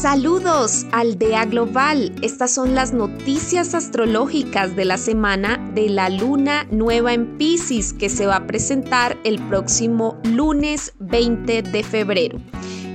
Saludos, 0.00 0.86
Aldea 0.92 1.44
Global. 1.46 2.14
Estas 2.22 2.52
son 2.52 2.76
las 2.76 2.92
noticias 2.92 3.74
astrológicas 3.74 4.76
de 4.76 4.84
la 4.84 4.96
semana 4.96 5.58
de 5.74 5.88
la 5.88 6.08
luna 6.08 6.68
nueva 6.70 7.14
en 7.14 7.36
Pisces 7.36 7.94
que 7.94 8.08
se 8.08 8.24
va 8.24 8.36
a 8.36 8.46
presentar 8.46 9.18
el 9.24 9.40
próximo 9.48 10.16
lunes 10.22 10.92
20 11.00 11.62
de 11.62 11.82
febrero. 11.82 12.38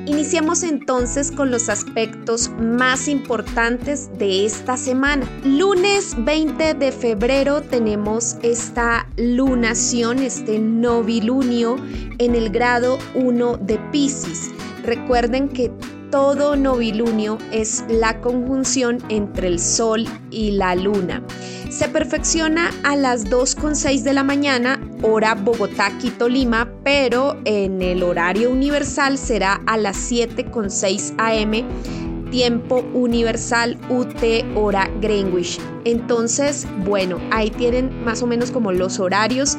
Iniciamos 0.06 0.64
entonces 0.64 1.30
con 1.30 1.52
los 1.52 1.68
aspectos 1.68 2.50
más 2.58 3.10
importantes 3.10 4.10
de 4.18 4.46
esta 4.46 4.78
semana. 4.78 5.28
Lunes 5.44 6.16
20 6.18 6.74
de 6.74 6.92
febrero 6.94 7.62
tenemos 7.64 8.38
esta 8.44 9.10
lunación, 9.18 10.20
este 10.20 10.58
novilunio 10.58 11.76
en 12.18 12.34
el 12.34 12.50
grado 12.50 12.98
1 13.14 13.58
de 13.58 13.78
Pisces. 13.92 14.52
Recuerden 14.86 15.50
que 15.50 15.70
todo 16.14 16.56
novilunio 16.56 17.40
es 17.52 17.84
la 17.90 18.22
conjunción 18.22 19.00
entre 19.10 19.48
el 19.48 19.60
Sol 19.60 20.06
y 20.30 20.52
la 20.52 20.76
Luna. 20.76 21.24
Se 21.72 21.90
perfecciona 21.90 22.70
a 22.84 22.96
las 22.96 23.26
2.6 23.26 24.04
de 24.04 24.14
la 24.14 24.24
mañana, 24.24 24.80
hora 25.02 25.34
Bogotá, 25.34 25.98
Quito, 25.98 26.30
Lima, 26.30 26.72
pero 26.84 27.42
en 27.46 27.82
el 27.82 28.04
horario 28.04 28.52
universal 28.52 29.18
será 29.18 29.60
a 29.66 29.76
las 29.76 30.12
7.6 30.12 31.16
am 31.18 32.03
tiempo 32.34 32.84
universal 32.96 33.78
UT 33.90 34.24
hora 34.56 34.90
Greenwich. 35.00 35.60
Entonces, 35.86 36.66
bueno, 36.84 37.20
ahí 37.30 37.52
tienen 37.52 38.04
más 38.04 38.24
o 38.24 38.28
menos 38.28 38.50
como 38.50 38.72
los 38.72 39.00
horarios 39.00 39.56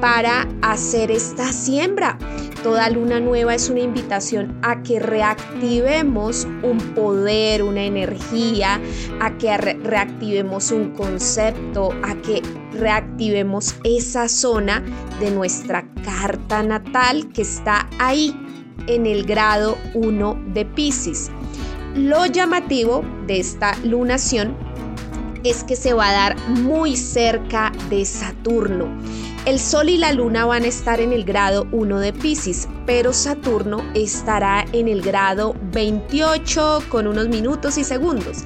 para 0.00 0.48
hacer 0.62 1.10
esta 1.10 1.52
siembra. 1.52 2.18
Toda 2.62 2.88
luna 2.88 3.20
nueva 3.20 3.54
es 3.54 3.68
una 3.68 3.80
invitación 3.80 4.58
a 4.62 4.82
que 4.82 5.00
reactivemos 5.00 6.48
un 6.62 6.78
poder, 6.94 7.62
una 7.62 7.84
energía, 7.84 8.80
a 9.20 9.36
que 9.36 9.54
reactivemos 9.58 10.70
un 10.70 10.94
concepto, 10.94 11.90
a 12.02 12.14
que 12.22 12.40
reactivemos 12.72 13.76
esa 13.84 14.30
zona 14.30 14.82
de 15.20 15.30
nuestra 15.30 15.86
carta 16.02 16.62
natal 16.62 17.30
que 17.34 17.42
está 17.42 17.86
ahí 17.98 18.34
en 18.86 19.04
el 19.04 19.26
grado 19.26 19.76
1 19.92 20.42
de 20.54 20.64
Pisces. 20.64 21.30
Lo 21.94 22.26
llamativo 22.26 23.04
de 23.28 23.38
esta 23.38 23.76
lunación 23.84 24.56
es 25.44 25.62
que 25.62 25.76
se 25.76 25.92
va 25.94 26.08
a 26.08 26.12
dar 26.12 26.48
muy 26.48 26.96
cerca 26.96 27.70
de 27.88 28.04
Saturno. 28.04 28.88
El 29.46 29.60
Sol 29.60 29.88
y 29.88 29.96
la 29.96 30.12
Luna 30.12 30.44
van 30.44 30.64
a 30.64 30.66
estar 30.66 31.00
en 31.00 31.12
el 31.12 31.24
grado 31.24 31.68
1 31.70 32.00
de 32.00 32.12
Pisces, 32.12 32.66
pero 32.84 33.12
Saturno 33.12 33.84
estará 33.94 34.64
en 34.72 34.88
el 34.88 35.02
grado 35.02 35.54
28 35.70 36.82
con 36.88 37.06
unos 37.06 37.28
minutos 37.28 37.78
y 37.78 37.84
segundos. 37.84 38.38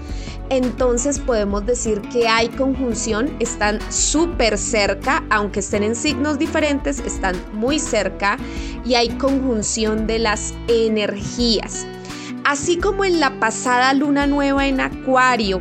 Entonces 0.51 1.19
podemos 1.19 1.65
decir 1.65 2.03
que 2.03 2.29
hay 2.29 2.51
conjunción, 2.51 3.35
están 3.39 3.81
súper 3.91 4.59
cerca, 4.59 5.25
aunque 5.31 5.61
estén 5.61 5.85
en 5.85 5.97
signos 5.97 6.39
diferentes, 6.39 6.99
están 6.99 7.35
muy 7.55 7.79
cerca 7.79 8.37
y 8.85 8.95
hay 8.95 9.09
conjunción 9.09 10.07
de 10.07 10.19
las 10.19 10.53
energías. 10.69 11.87
Así 12.49 12.79
como 12.79 13.05
en 13.05 13.21
la 13.21 13.39
pasada 13.41 13.93
luna 13.93 14.27
nueva 14.27 14.67
en 14.67 14.81
Acuario, 14.81 15.61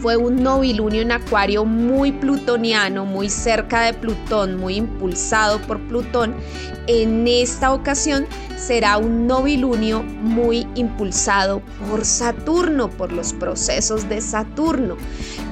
fue 0.00 0.16
un 0.16 0.42
novilunio 0.42 1.02
en 1.02 1.12
Acuario 1.12 1.66
muy 1.66 2.10
plutoniano, 2.10 3.04
muy 3.04 3.28
cerca 3.28 3.82
de 3.82 3.92
Plutón, 3.92 4.56
muy 4.56 4.76
impulsado 4.76 5.60
por 5.60 5.78
Plutón. 5.88 6.34
En 6.86 7.28
esta 7.28 7.74
ocasión 7.74 8.26
será 8.56 8.96
un 8.96 9.26
novilunio 9.26 10.02
muy 10.02 10.66
impulsado 10.74 11.60
por 11.86 12.06
Saturno, 12.06 12.88
por 12.88 13.12
los 13.12 13.34
procesos 13.34 14.08
de 14.08 14.22
Saturno. 14.22 14.96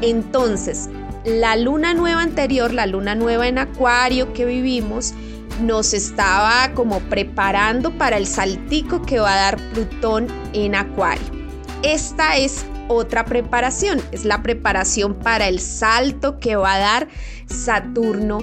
Entonces, 0.00 0.88
la 1.26 1.56
luna 1.56 1.92
nueva 1.92 2.22
anterior, 2.22 2.72
la 2.72 2.86
luna 2.86 3.14
nueva 3.14 3.48
en 3.48 3.58
Acuario 3.58 4.32
que 4.32 4.46
vivimos, 4.46 5.12
nos 5.60 5.94
estaba 5.94 6.72
como 6.74 7.00
preparando 7.00 7.96
para 7.96 8.16
el 8.16 8.26
saltico 8.26 9.02
que 9.02 9.20
va 9.20 9.32
a 9.32 9.36
dar 9.36 9.56
Plutón 9.72 10.26
en 10.52 10.74
Acuario. 10.74 11.26
Esta 11.82 12.36
es 12.36 12.64
otra 12.88 13.24
preparación, 13.24 14.00
es 14.12 14.24
la 14.24 14.42
preparación 14.42 15.14
para 15.14 15.48
el 15.48 15.60
salto 15.60 16.38
que 16.40 16.56
va 16.56 16.74
a 16.74 16.78
dar 16.78 17.08
Saturno 17.46 18.38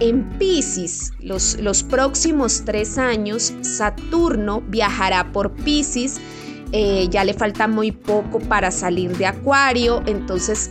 en 0.00 0.28
Pisces. 0.38 1.12
Los, 1.20 1.58
los 1.60 1.82
próximos 1.82 2.62
tres 2.64 2.98
años, 2.98 3.52
Saturno 3.60 4.62
viajará 4.62 5.30
por 5.32 5.52
Pisces. 5.52 6.20
Eh, 6.72 7.06
ya 7.10 7.22
le 7.24 7.34
falta 7.34 7.68
muy 7.68 7.92
poco 7.92 8.38
para 8.40 8.70
salir 8.70 9.16
de 9.18 9.26
Acuario, 9.26 10.02
entonces 10.06 10.70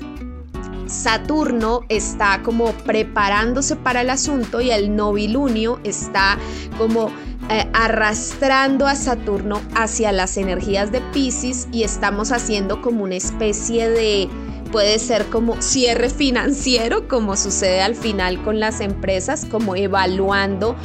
Saturno 0.92 1.82
está 1.90 2.42
como 2.44 2.74
preparándose 2.74 3.76
para 3.76 4.02
el 4.02 4.10
asunto 4.10 4.62
y 4.62 4.72
el 4.72 4.96
novilunio 4.96 5.80
está 5.84 6.38
como 6.78 7.10
eh, 7.50 7.68
arrastrando 7.74 8.88
a 8.88 8.96
Saturno 8.96 9.62
hacia 9.74 10.12
las 10.12 10.38
energías 10.38 10.92
de 10.92 11.02
Pisces 11.14 11.68
y 11.72 11.84
estamos 11.84 12.32
haciendo 12.32 12.82
como 12.82 13.04
una 13.04 13.16
especie 13.16 13.90
de 13.90 14.30
puede 14.72 15.00
ser 15.00 15.26
como 15.26 15.62
cierre 15.62 16.10
financiero, 16.10 17.08
como 17.08 17.36
sucede 17.36 17.82
al 17.82 17.96
final 17.96 18.42
con 18.44 18.60
las 18.60 18.80
empresas, 18.80 19.46
como 19.46 19.76
evaluando 19.76 20.76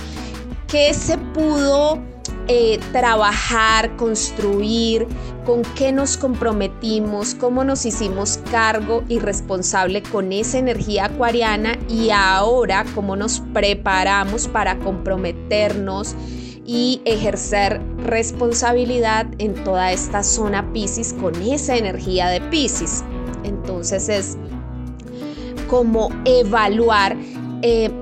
qué 0.67 0.93
se 0.93 1.19
pudo 1.19 2.03
eh, 2.49 2.79
trabajar, 2.93 3.97
construir, 3.97 5.07
con 5.47 5.63
qué 5.63 5.93
nos 5.93 6.17
comprometimos, 6.17 7.37
cómo 7.37 7.63
nos 7.63 7.87
hicimos 7.87 8.41
cargo 8.51 9.05
y 9.09 9.21
responsable 9.21 10.03
con 10.03 10.33
esa 10.33 10.59
energía 10.59 11.05
acuariana 11.05 11.79
y 11.89 12.11
ahora 12.11 12.85
cómo 12.95 13.15
nos 13.15 13.41
preparamos 13.55 14.49
para 14.49 14.77
comprometernos 14.81 16.17
y 16.67 17.01
ejercer 17.05 17.81
responsabilidad 17.99 19.27
en 19.39 19.55
toda 19.63 19.93
esta 19.93 20.25
zona 20.25 20.73
Pisces 20.73 21.13
con 21.13 21.41
esa 21.41 21.77
energía 21.77 22.27
de 22.27 22.41
Pisces. 22.41 23.05
Entonces 23.45 24.09
es 24.09 24.37
como 25.69 26.09
evaluar 26.25 27.17
eh, 27.63 27.93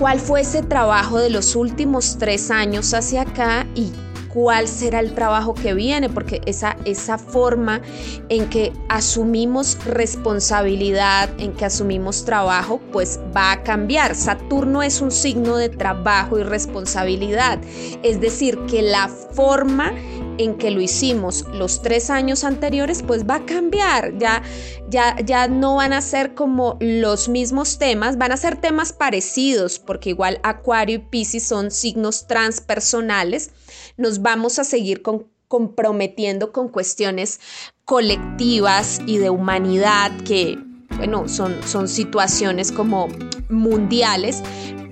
cuál 0.00 0.18
fue 0.18 0.40
ese 0.40 0.64
trabajo 0.64 1.18
de 1.18 1.30
los 1.30 1.54
últimos 1.54 2.16
tres 2.18 2.50
años 2.50 2.92
hacia 2.92 3.22
acá 3.22 3.68
y 3.76 3.92
cuál 4.32 4.68
será 4.68 5.00
el 5.00 5.14
trabajo 5.14 5.54
que 5.54 5.74
viene, 5.74 6.08
porque 6.08 6.40
esa, 6.46 6.76
esa 6.84 7.18
forma 7.18 7.80
en 8.28 8.48
que 8.48 8.72
asumimos 8.88 9.78
responsabilidad, 9.84 11.30
en 11.38 11.52
que 11.52 11.64
asumimos 11.64 12.24
trabajo, 12.24 12.80
pues 12.92 13.18
va 13.36 13.52
a 13.52 13.62
cambiar. 13.62 14.14
Saturno 14.14 14.82
es 14.82 15.00
un 15.00 15.10
signo 15.10 15.56
de 15.56 15.68
trabajo 15.68 16.38
y 16.38 16.42
responsabilidad, 16.42 17.58
es 18.02 18.20
decir, 18.20 18.58
que 18.66 18.82
la 18.82 19.08
forma 19.08 19.92
en 20.38 20.56
que 20.56 20.70
lo 20.70 20.80
hicimos 20.80 21.44
los 21.52 21.82
tres 21.82 22.10
años 22.10 22.44
anteriores, 22.44 23.02
pues 23.02 23.28
va 23.28 23.36
a 23.36 23.46
cambiar. 23.46 24.16
Ya, 24.18 24.42
ya, 24.88 25.16
ya 25.24 25.48
no 25.48 25.76
van 25.76 25.92
a 25.92 26.00
ser 26.00 26.34
como 26.34 26.76
los 26.80 27.28
mismos 27.28 27.78
temas, 27.78 28.16
van 28.16 28.32
a 28.32 28.36
ser 28.36 28.56
temas 28.56 28.92
parecidos, 28.92 29.78
porque 29.78 30.10
igual 30.10 30.40
Acuario 30.42 30.96
y 30.96 30.98
Pisces 31.00 31.42
son 31.42 31.70
signos 31.70 32.26
transpersonales. 32.26 33.50
Nos 33.96 34.22
vamos 34.22 34.58
a 34.58 34.64
seguir 34.64 35.02
comprometiendo 35.48 36.52
con 36.52 36.68
cuestiones 36.68 37.40
colectivas 37.84 39.00
y 39.06 39.18
de 39.18 39.30
humanidad 39.30 40.12
que, 40.22 40.58
bueno, 40.96 41.28
son, 41.28 41.56
son 41.66 41.88
situaciones 41.88 42.70
como 42.70 43.08
mundiales, 43.48 44.42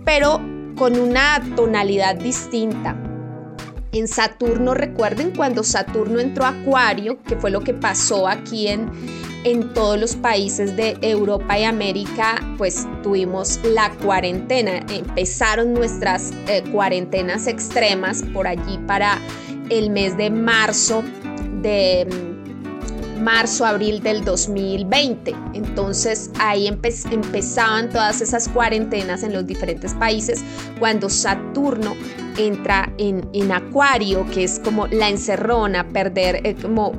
pero 0.04 0.40
con 0.76 0.98
una 0.98 1.42
tonalidad 1.56 2.16
distinta 2.16 3.16
en 3.98 4.08
Saturno, 4.08 4.74
recuerden 4.74 5.32
cuando 5.32 5.62
Saturno 5.62 6.18
entró 6.20 6.44
a 6.44 6.48
Acuario, 6.48 7.22
que 7.22 7.36
fue 7.36 7.50
lo 7.50 7.60
que 7.60 7.74
pasó 7.74 8.28
aquí 8.28 8.68
en, 8.68 8.91
en 9.44 9.72
todos 9.74 9.98
los 9.98 10.16
países 10.16 10.76
de 10.76 10.97
Europa 11.03 11.59
y 11.59 11.65
América, 11.65 12.36
pues 12.59 12.86
tuvimos 13.03 13.60
la 13.65 13.91
cuarentena. 14.03 14.84
Empezaron 14.92 15.74
nuestras 15.74 16.32
eh, 16.48 16.62
cuarentenas 16.72 17.47
extremas 17.47 18.22
por 18.32 18.47
allí 18.47 18.78
para 18.86 19.21
el 19.71 19.91
mes 19.91 20.16
de 20.16 20.30
marzo 20.30 21.03
de 21.62 22.35
marzo, 23.26 23.66
abril 23.66 24.00
del 24.04 24.24
2020. 24.24 25.34
Entonces 25.52 26.30
ahí 26.38 26.68
empezaban 26.68 27.90
todas 27.90 28.20
esas 28.20 28.48
cuarentenas 28.48 29.24
en 29.24 29.32
los 29.32 29.44
diferentes 29.44 29.94
países 29.94 30.44
cuando 30.78 31.10
Saturno 31.10 31.96
entra 32.38 32.92
en, 32.98 33.28
en 33.32 33.50
Acuario, 33.50 34.24
que 34.30 34.44
es 34.44 34.60
como 34.60 34.86
la 34.86 35.08
encerrona, 35.08 35.88
perder 35.88 36.40
eh, 36.44 36.54
como 36.54 36.92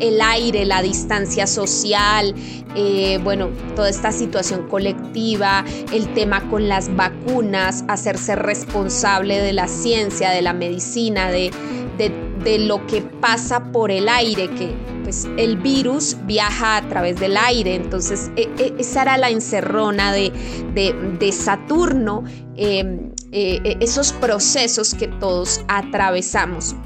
el 0.00 0.22
aire, 0.22 0.64
la 0.64 0.80
distancia 0.80 1.46
social, 1.46 2.34
eh, 2.74 3.20
bueno, 3.22 3.50
toda 3.76 3.90
esta 3.90 4.10
situación 4.10 4.66
colectiva, 4.68 5.64
el 5.92 6.12
tema 6.14 6.48
con 6.48 6.66
las 6.66 6.94
vacunas, 6.96 7.84
hacerse 7.88 8.36
responsable 8.36 9.38
de 9.38 9.52
la 9.52 9.68
ciencia, 9.68 10.30
de 10.30 10.40
la 10.40 10.54
medicina, 10.54 11.30
de, 11.30 11.50
de 11.98 12.34
de 12.44 12.58
lo 12.58 12.86
que 12.86 13.00
pasa 13.00 13.72
por 13.72 13.90
el 13.90 14.08
aire, 14.08 14.48
que 14.50 14.74
pues 15.02 15.26
el 15.36 15.56
virus 15.56 16.16
viaja 16.24 16.76
a 16.76 16.88
través 16.88 17.18
del 17.18 17.36
aire, 17.36 17.74
entonces 17.74 18.30
e, 18.36 18.48
e, 18.58 18.74
esa 18.78 19.02
era 19.02 19.16
la 19.16 19.30
encerrona 19.30 20.12
de, 20.12 20.30
de, 20.74 21.32
Saturno, 21.32 22.24
em, 22.56 23.10
eh, 23.32 23.60
e, 23.64 23.76
esos 23.80 24.12
procesos 24.12 24.94
que 24.94 25.08
todos 25.08 25.62
atravesamos 25.68 26.76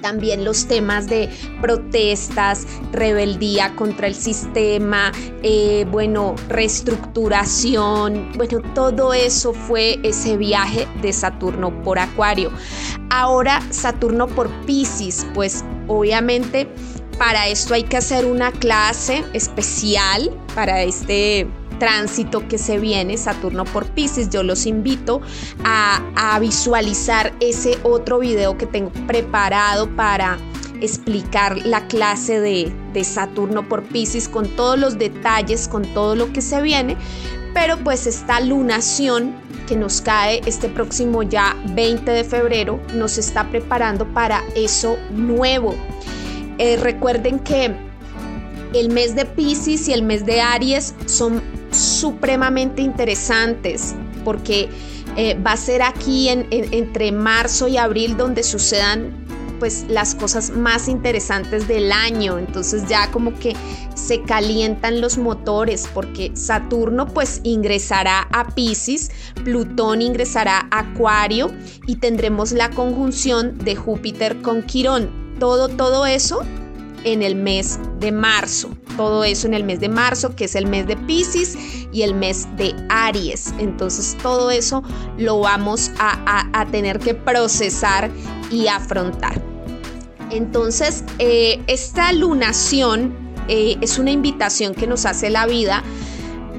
también 0.00 0.44
los 0.44 0.66
temas 0.66 1.06
de 1.08 1.28
protestas, 1.60 2.66
rebeldía 2.92 3.74
contra 3.76 4.06
el 4.06 4.14
sistema, 4.14 5.12
eh, 5.42 5.86
bueno, 5.90 6.34
reestructuración, 6.48 8.32
bueno, 8.36 8.60
todo 8.74 9.12
eso 9.12 9.52
fue 9.52 9.98
ese 10.02 10.36
viaje 10.36 10.86
de 11.02 11.12
Saturno 11.12 11.82
por 11.82 11.98
Acuario. 11.98 12.50
Ahora 13.10 13.62
Saturno 13.70 14.26
por 14.26 14.50
Pisces, 14.66 15.26
pues 15.34 15.64
obviamente 15.86 16.68
para 17.18 17.48
esto 17.48 17.74
hay 17.74 17.82
que 17.82 17.96
hacer 17.96 18.24
una 18.26 18.52
clase 18.52 19.24
especial 19.32 20.30
para 20.54 20.82
este 20.82 21.48
tránsito 21.78 22.46
que 22.48 22.58
se 22.58 22.78
viene, 22.78 23.16
Saturno 23.16 23.64
por 23.64 23.86
Pisces, 23.86 24.30
yo 24.30 24.42
los 24.42 24.66
invito 24.66 25.20
a, 25.64 26.38
visualizar 26.40 27.32
ese 27.40 27.78
otro 27.82 28.20
video 28.20 28.56
que 28.56 28.66
tengo 28.66 28.90
preparado 29.06 29.88
para 29.96 30.38
explicar 30.80 31.58
la 31.66 31.86
clase 31.88 32.40
de, 32.40 32.72
Saturno 33.04 33.68
por 33.68 33.84
Pisces 33.84 34.28
con 34.28 34.48
todos 34.56 34.76
los 34.76 34.98
detalles, 34.98 35.68
con 35.68 35.82
todo 35.94 36.16
lo 36.16 36.32
que 36.32 36.40
se 36.40 36.60
viene, 36.60 36.96
pero 37.54 37.78
pues 37.78 38.08
esta 38.08 38.40
lunación 38.40 39.36
que 39.68 39.76
nos 39.76 40.00
cae 40.00 40.40
este 40.46 40.68
próximo 40.68 41.22
ya 41.22 41.56
20 41.74 42.10
de 42.10 42.24
febrero 42.24 42.80
nos 42.94 43.16
está 43.18 43.48
preparando 43.50 44.04
para 44.12 44.42
eso 44.56 44.98
nuevo. 45.12 45.76
Eh, 46.58 46.76
recuerden 46.76 47.38
que 47.38 47.72
el 48.74 48.90
mes 48.90 49.14
de 49.14 49.24
Pisces 49.24 49.88
y 49.88 49.92
el 49.92 50.02
mes 50.02 50.26
de 50.26 50.40
Aries 50.40 50.94
son 51.06 51.40
supremamente 51.70 52.82
interesantes 52.82 53.94
porque 54.24 54.68
eh, 55.16 55.38
va 55.44 55.52
a 55.52 55.56
ser 55.56 55.82
aquí 55.82 56.28
entre 56.28 57.12
marzo 57.12 57.68
y 57.68 57.76
abril 57.76 58.16
donde 58.16 58.42
sucedan 58.42 59.26
pues 59.58 59.86
las 59.88 60.14
cosas 60.14 60.50
más 60.50 60.88
interesantes 60.88 61.66
del 61.66 61.90
año. 61.92 62.38
Entonces 62.38 62.88
ya 62.88 63.10
como 63.10 63.36
que 63.38 63.56
se 63.94 64.22
calientan 64.22 65.00
los 65.00 65.18
motores 65.18 65.88
porque 65.92 66.30
Saturno 66.34 67.06
pues 67.06 67.40
ingresará 67.42 68.28
a 68.32 68.46
Pisces 68.54 69.10
Plutón 69.44 70.02
ingresará 70.02 70.68
a 70.70 70.80
Acuario 70.80 71.50
y 71.86 71.96
tendremos 71.96 72.52
la 72.52 72.70
conjunción 72.70 73.58
de 73.58 73.76
Júpiter 73.76 74.40
con 74.42 74.62
Quirón. 74.62 75.10
Todo 75.38 75.68
todo 75.68 76.06
eso 76.06 76.42
en 77.04 77.22
el 77.22 77.34
mes 77.34 77.78
de 78.00 78.12
marzo. 78.12 78.70
Todo 78.96 79.24
eso 79.24 79.46
en 79.46 79.54
el 79.54 79.64
mes 79.64 79.80
de 79.80 79.88
marzo, 79.88 80.34
que 80.34 80.44
es 80.44 80.54
el 80.54 80.66
mes 80.66 80.86
de 80.86 80.96
Pisces 80.96 81.56
y 81.92 82.02
el 82.02 82.14
mes 82.14 82.48
de 82.56 82.74
Aries. 82.88 83.54
Entonces 83.58 84.16
todo 84.22 84.50
eso 84.50 84.82
lo 85.16 85.40
vamos 85.40 85.90
a, 85.98 86.66
tener 86.70 86.98
que 86.98 87.14
procesar 87.14 88.10
y 88.50 88.66
afrontar. 88.66 89.40
Entonces, 90.30 91.04
eh, 91.18 91.62
esta 91.68 92.12
lunación 92.12 93.14
eh, 93.48 93.78
es 93.80 93.98
una 93.98 94.10
invitación 94.10 94.74
que 94.74 94.86
nos 94.86 95.06
hace 95.06 95.30
la 95.30 95.46
vida 95.46 95.82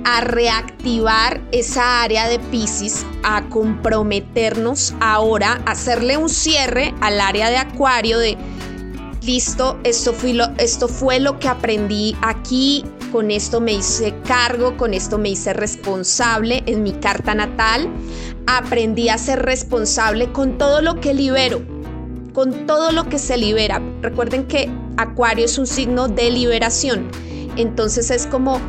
a 0.05 0.21
reactivar 0.21 1.41
esa 1.51 2.01
área 2.01 2.27
de 2.27 2.39
Pisces, 2.39 3.05
a 3.23 3.43
comprometernos 3.49 4.95
ahora, 4.99 5.61
a 5.65 5.71
hacerle 5.71 6.17
un 6.17 6.29
cierre 6.29 6.93
al 7.01 7.21
área 7.21 7.49
de 7.49 7.57
Acuario 7.57 8.17
de 8.17 8.37
listo, 9.29 9.77
esto, 9.83 10.15
lo, 10.33 10.45
esto 10.57 10.87
fue 10.87 11.19
lo 11.19 11.37
que 11.37 11.47
aprendí 11.47 12.15
aquí, 12.23 12.83
con 13.11 13.29
esto 13.29 13.61
me 13.61 13.73
hice 13.73 14.15
cargo, 14.25 14.75
con 14.75 14.95
esto 14.95 15.19
me 15.19 15.29
hice 15.29 15.53
responsable 15.53 16.63
en 16.65 16.81
mi 16.81 16.93
carta 16.93 17.35
natal, 17.35 17.87
aprendí 18.47 19.09
a 19.09 19.19
ser 19.19 19.43
responsable 19.43 20.31
con 20.31 20.57
todo 20.57 20.81
lo 20.81 20.99
que 20.99 21.13
libero, 21.13 21.61
con 22.33 22.65
todo 22.65 22.91
lo 22.91 23.07
que 23.07 23.19
se 23.19 23.37
libera. 23.37 23.79
Recuerden 24.01 24.47
que 24.47 24.67
Acuario 24.97 25.45
es 25.45 25.59
un 25.59 25.67
signo 25.67 26.07
de 26.07 26.31
liberación, 26.31 27.11
entonces 27.55 28.09
es 28.09 28.25
como 28.25 28.59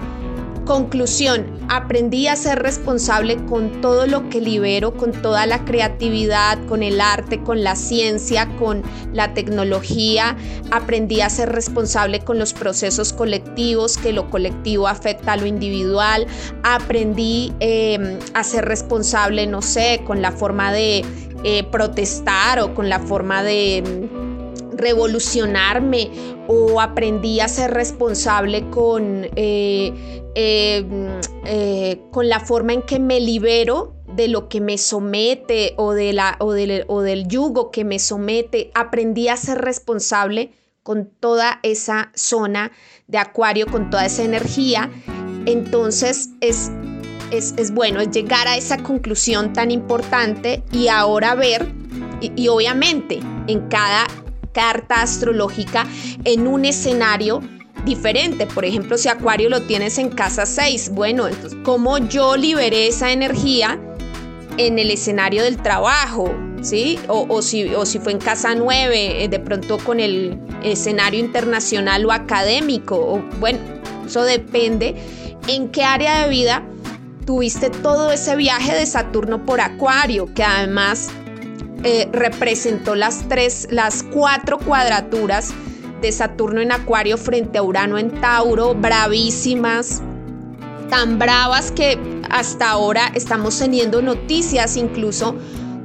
Conclusión, 0.71 1.47
aprendí 1.69 2.29
a 2.29 2.37
ser 2.37 2.61
responsable 2.61 3.45
con 3.47 3.81
todo 3.81 4.07
lo 4.07 4.29
que 4.29 4.41
libero, 4.41 4.95
con 4.95 5.11
toda 5.11 5.45
la 5.45 5.65
creatividad, 5.65 6.65
con 6.67 6.85
el 6.85 7.01
arte, 7.01 7.43
con 7.43 7.65
la 7.65 7.75
ciencia, 7.75 8.49
con 8.57 8.85
la 9.13 9.35
tecnología. 9.35 10.37
Aprendí 10.71 11.23
a 11.23 11.29
ser 11.29 11.49
responsable 11.49 12.21
con 12.21 12.39
los 12.39 12.53
procesos 12.53 13.13
colectivos, 13.13 13.99
que 13.99 14.13
lo 14.13 14.31
colectivo 14.31 14.87
afecta 14.87 15.33
a 15.33 15.39
lo 15.39 15.47
individual. 15.47 16.29
Aprendí 16.63 17.53
em, 17.59 18.21
a 18.35 18.45
ser 18.45 18.65
responsable, 18.65 19.49
no 19.49 19.63
sé, 19.63 20.03
con 20.07 20.23
la 20.23 20.31
forma 20.31 20.73
de 20.73 21.05
eh, 21.43 21.65
protestar 21.65 22.61
o 22.61 22.75
con 22.75 22.89
la 22.89 23.01
forma 23.01 23.43
de 23.43 23.83
revolucionarme 24.81 26.11
o 26.49 26.81
aprendí 26.81 27.41
a 27.41 27.49
ser 27.49 27.71
responsable 27.71 28.69
con, 28.71 29.27
eh, 29.37 29.93
eh, 30.35 30.85
eh, 31.45 32.01
con 32.11 32.29
la 32.29 32.41
forma 32.41 32.73
en 32.73 32.83
que 32.83 32.99
me 32.99 33.21
libero 33.21 33.95
de 34.15 34.29
lo 34.29 34.49
que 34.49 34.61
me 34.61 34.77
somete 34.77 35.75
o, 35.77 35.93
de 35.93 36.13
la, 36.13 36.37
o, 36.41 36.53
del, 36.53 36.85
o 36.89 37.03
del 37.03 37.29
yugo 37.29 37.71
que 37.71 37.85
me 37.85 37.99
somete. 37.99 38.71
Aprendí 38.75 39.29
a 39.29 39.37
ser 39.37 39.59
responsable 39.59 40.53
con 40.83 41.11
toda 41.21 41.61
esa 41.63 42.11
zona 42.15 42.73
de 43.07 43.19
acuario, 43.19 43.67
con 43.67 43.91
toda 43.91 44.07
esa 44.07 44.25
energía. 44.25 44.91
Entonces 45.47 46.31
es, 46.41 46.71
es, 47.31 47.55
es 47.57 47.73
bueno, 47.73 48.01
es 48.01 48.11
llegar 48.11 48.49
a 48.49 48.57
esa 48.57 48.79
conclusión 48.79 49.53
tan 49.53 49.71
importante 49.71 50.63
y 50.73 50.89
ahora 50.89 51.35
ver, 51.35 51.73
y 52.21 52.49
obviamente 52.49 53.21
en 53.47 53.69
cada 53.69 54.07
carta 54.53 55.03
astrológica 55.03 55.87
en 56.25 56.47
un 56.47 56.65
escenario 56.65 57.41
diferente. 57.85 58.47
Por 58.47 58.65
ejemplo, 58.65 58.99
si 58.99 59.09
Acuario 59.09 59.49
lo 59.49 59.63
tienes 59.63 59.99
en 59.99 60.11
casa 60.11 60.47
6, 60.47 60.91
bueno, 60.91 61.29
entonces, 61.29 61.59
¿cómo 61.65 61.99
yo 61.99 62.37
liberé 62.37 62.89
esa 62.89 63.13
energía 63.13 63.79
en 64.57 64.79
el 64.79 64.91
escenario 64.91 65.43
del 65.43 65.57
trabajo? 65.57 66.33
¿Sí? 66.63 66.99
O, 67.09 67.41
si, 67.41 67.75
o 67.75 67.87
si 67.87 67.99
fue 68.01 68.13
en 68.13 68.19
casa 68.19 68.55
9, 68.55 69.25
eh, 69.25 69.29
de 69.29 69.39
pronto 69.41 69.79
con 69.79 69.99
el 69.99 70.39
escenario 70.63 71.19
internacional 71.19 72.05
o 72.05 72.13
académico. 72.13 72.97
O, 72.97 73.23
bueno, 73.39 73.59
eso 74.07 74.25
depende 74.25 74.95
en 75.49 75.71
qué 75.71 75.85
área 75.85 76.23
de 76.23 76.29
vida 76.29 76.63
tuviste 77.25 77.71
todo 77.71 78.11
ese 78.11 78.37
viaje 78.37 78.75
de 78.75 78.85
Saturno 78.85 79.47
por 79.47 79.61
Acuario, 79.61 80.35
que 80.35 80.43
además 80.43 81.09
eh, 81.85 82.09
representó 82.13 82.95
las 82.95 83.29
tres, 83.29 83.69
las 83.71 84.03
cuatro 84.03 84.59
cuadraturas 84.59 85.53
de 86.01 86.13
Saturno 86.13 86.61
en 86.61 86.73
Acuario 86.73 87.17
frente 87.17 87.59
a 87.59 87.63
Urano 87.63 87.99
en 87.99 88.11
Tauro, 88.21 88.75
bravísimas, 88.75 90.03
tan 90.89 91.19
bravas 91.19 91.73
que 91.73 91.99
hasta 92.31 92.71
ahora 92.71 93.11
estamos 93.15 93.59
teniendo 93.59 94.03
noticias 94.03 94.77
incluso 94.77 95.37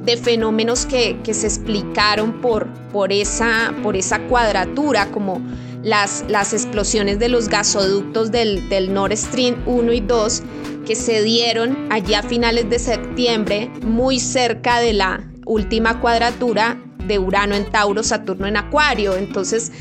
de 0.04 0.18
fenómenos 0.18 0.86
que, 0.86 1.18
se 1.32 1.48
explicaron 1.48 2.42
por, 2.42 2.68
por, 2.92 3.12
esa, 3.12 3.74
por 3.82 3.96
esa 3.96 4.20
cuadratura, 4.28 5.12
como 5.12 5.42
las, 5.82 6.26
las 6.28 6.54
explosiones 6.54 7.20
de 7.20 7.30
los 7.30 7.50
gasoductos 7.50 8.32
del, 8.32 8.70
del 8.70 8.94
Nord 8.94 9.18
Stream 9.18 9.64
1 9.66 9.94
y 9.94 10.02
2 10.02 10.44
que 10.86 10.96
se 10.96 11.24
dieron 11.24 11.88
allí 11.90 12.14
a 12.14 12.22
finales 12.22 12.70
de 12.70 12.78
septiembre, 12.78 13.72
muy 13.82 14.20
cerca 14.20 14.80
de 14.80 14.94
la, 14.94 15.24
última 15.46 16.00
cuadratura 16.00 16.78
de 17.08 17.20
Urano 17.20 17.56
en 17.56 17.70
Tauro, 17.72 18.04
Saturno 18.04 18.48
en 18.48 18.58
Acuario. 18.58 19.16
Entonces, 19.16 19.72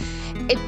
eh, 0.49 0.59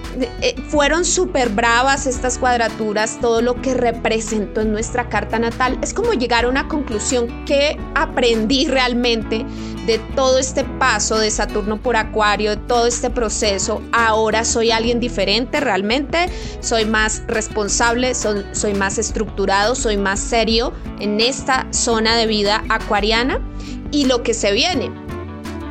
eh, 0.40 0.54
fueron 0.68 1.04
súper 1.04 1.50
bravas 1.50 2.06
estas 2.06 2.38
cuadraturas, 2.38 3.18
todo 3.20 3.42
lo 3.42 3.60
que 3.60 3.74
representó 3.74 4.62
en 4.62 4.72
nuestra 4.72 5.10
carta 5.10 5.38
natal. 5.38 5.78
Es 5.82 5.92
como 5.92 6.14
llegar 6.14 6.46
a 6.46 6.48
una 6.48 6.66
conclusión 6.66 7.44
que 7.44 7.78
aprendí 7.94 8.66
realmente 8.66 9.44
de 9.86 9.98
todo 10.14 10.38
este 10.38 10.64
paso 10.64 11.18
de 11.18 11.30
Saturno 11.30 11.80
por 11.80 11.96
Acuario, 11.96 12.52
de 12.52 12.56
todo 12.56 12.86
este 12.86 13.10
proceso. 13.10 13.82
Ahora 13.92 14.46
soy 14.46 14.70
alguien 14.70 14.98
diferente 14.98 15.60
realmente, 15.60 16.30
soy 16.60 16.86
más 16.86 17.22
responsable, 17.26 18.14
soy 18.14 18.74
más 18.74 18.96
estructurado, 18.96 19.74
soy 19.74 19.98
más 19.98 20.20
serio 20.20 20.72
en 21.00 21.20
esta 21.20 21.66
zona 21.70 22.16
de 22.16 22.26
vida 22.26 22.64
acuariana 22.70 23.42
y 23.90 24.06
lo 24.06 24.22
que 24.22 24.34
se 24.34 24.52
viene. 24.52 24.90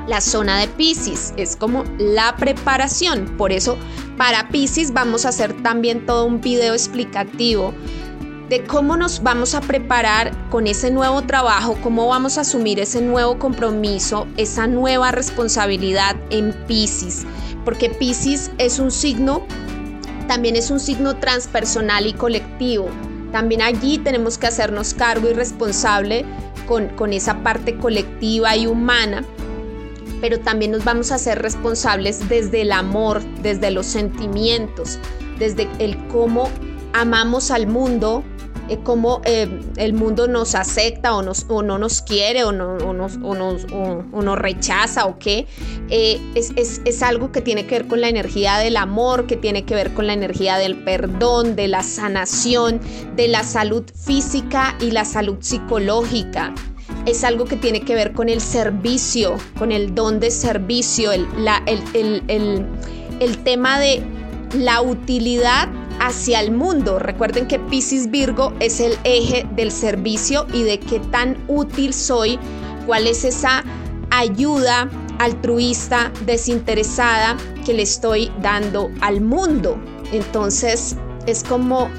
La 0.07 0.21
zona 0.21 0.59
de 0.59 0.67
Pisces 0.67 1.33
es 1.35 1.55
como 1.55 1.83
la 1.97 2.35
preparación. 2.35 3.35
Por 3.37 3.51
eso 3.51 3.77
para 4.17 4.49
Pisces 4.49 4.93
vamos 4.93 5.25
a 5.25 5.29
hacer 5.29 5.61
también 5.63 6.05
todo 6.05 6.25
un 6.25 6.41
video 6.41 6.73
explicativo 6.73 7.73
de 8.49 8.63
cómo 8.63 8.95
nos 8.95 9.23
vamos 9.23 9.55
a 9.55 9.61
preparar 9.61 10.31
con 10.49 10.67
ese 10.67 10.91
nuevo 10.91 11.23
trabajo, 11.23 11.77
cómo 11.81 12.07
vamos 12.07 12.37
a 12.37 12.41
asumir 12.41 12.79
ese 12.79 13.01
nuevo 13.01 13.39
compromiso, 13.39 14.27
esa 14.37 14.67
nueva 14.67 15.11
responsabilidad 15.11 16.15
en 16.29 16.53
Pisces, 16.67 17.25
porque 17.63 17.89
Pisces 17.89 18.51
es 18.59 18.77
un 18.77 18.91
signo, 18.91 19.43
también 20.27 20.55
es 20.55 20.69
un 20.69 20.79
signo 20.79 21.15
transpersonal 21.15 22.05
y 22.05 22.13
colectivo. 22.13 22.89
También 23.35 23.61
allí 23.61 23.97
tenemos 23.97 24.37
que 24.37 24.47
hacernos 24.47 24.93
cargo 24.93 25.29
y 25.29 25.33
responsable 25.33 26.23
con, 26.69 26.87
con 26.95 27.11
esa 27.11 27.43
parte 27.43 27.75
colectiva 27.75 28.55
y 28.55 28.65
humana 28.65 29.25
pero 30.21 30.39
también 30.39 30.71
nos 30.71 30.85
vamos 30.85 31.11
a 31.11 31.15
hacer 31.15 31.41
responsables 31.41 32.29
desde 32.29 32.61
el 32.61 32.71
amor, 32.71 33.21
desde 33.41 33.71
los 33.71 33.87
sentimientos, 33.87 34.99
desde 35.37 35.67
el 35.79 35.97
cómo 36.07 36.49
amamos 36.93 37.51
al 37.51 37.67
mundo, 37.67 38.23
eh, 38.67 38.79
cómo 38.83 39.21
eh, 39.25 39.47
el 39.77 39.93
mundo 39.93 40.27
nos 40.27 40.55
acepta 40.55 41.15
o, 41.15 41.21
no 41.21 41.77
nos 41.77 42.01
quiere 42.01 42.43
o, 42.43 42.51
no, 42.51 42.77
nos, 42.77 44.39
rechaza 44.39 45.05
o 45.05 45.19
qué, 45.19 45.45
eh, 45.89 46.19
es, 46.33 46.51
es, 46.55 46.81
es, 46.83 47.03
algo 47.03 47.31
que 47.31 47.41
tiene 47.41 47.67
que 47.67 47.75
ver 47.75 47.87
con 47.87 48.01
la 48.01 48.09
energía 48.09 48.57
del 48.57 48.77
amor, 48.77 49.27
que 49.27 49.35
tiene 49.35 49.65
que 49.65 49.75
ver 49.75 49.93
con 49.93 50.07
la 50.07 50.13
energía 50.13 50.57
del 50.57 50.83
perdón, 50.83 51.55
de 51.55 51.67
la 51.67 51.83
sanación, 51.83 52.81
de 53.15 53.27
la 53.27 53.43
salud 53.43 53.83
física 53.93 54.75
y 54.81 54.91
la 54.91 55.05
salud 55.05 55.37
psicológica. 55.41 56.53
Es 57.05 57.23
algo 57.23 57.45
que 57.45 57.57
tiene 57.57 57.81
que 57.81 57.93
ver 57.93 58.13
con 58.13 58.29
el 58.29 58.41
servicio, 58.41 59.37
con 59.59 59.71
el 59.71 59.93
don 59.93 60.19
de 60.19 60.31
servicio, 60.31 61.11
el, 61.11 61.27
la, 61.37 61.61
el, 61.67 62.23
el, 62.27 62.65
el 63.19 63.37
tema 63.43 63.79
de 63.79 64.01
la 64.53 64.81
utilidad 64.81 65.69
hacia 66.05 66.39
el 66.39 66.51
mundo. 66.51 66.99
Recuerden 66.99 67.47
que 67.47 67.57
Piscis 67.57 68.11
Virgo 68.11 68.53
es 68.59 68.79
el 68.79 68.95
eje 69.03 69.47
del 69.55 69.71
servicio 69.71 70.45
y 70.53 70.61
de 70.61 70.79
qué 70.79 70.99
tan 70.99 71.43
útil 71.47 71.93
soy, 71.93 72.37
cuál 72.85 73.07
es 73.07 73.23
esa 73.25 73.63
ayuda 74.11 74.87
altruista, 75.17 76.11
desinteresada 76.25 77.37
que 77.65 77.73
le 77.73 77.81
estoy 77.81 78.31
dando 78.41 78.91
al 79.01 79.21
mundo. 79.21 79.79
Entonces 80.11 80.95
es 81.25 81.43
como 81.43 81.89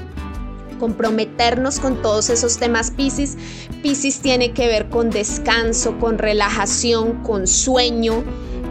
comprometernos 0.79 1.79
con 1.81 2.01
todos 2.01 2.29
esos 2.29 2.57
temas 2.57 2.91
Piscis. 2.91 3.37
Piscis 3.83 4.21
tiene 4.21 4.53
que 4.53 4.67
ver 4.67 4.87
con 4.87 5.09
descanso, 5.09 5.97
con 5.99 6.17
relajación, 6.17 7.23
con 7.23 7.45
sueño 7.45 8.23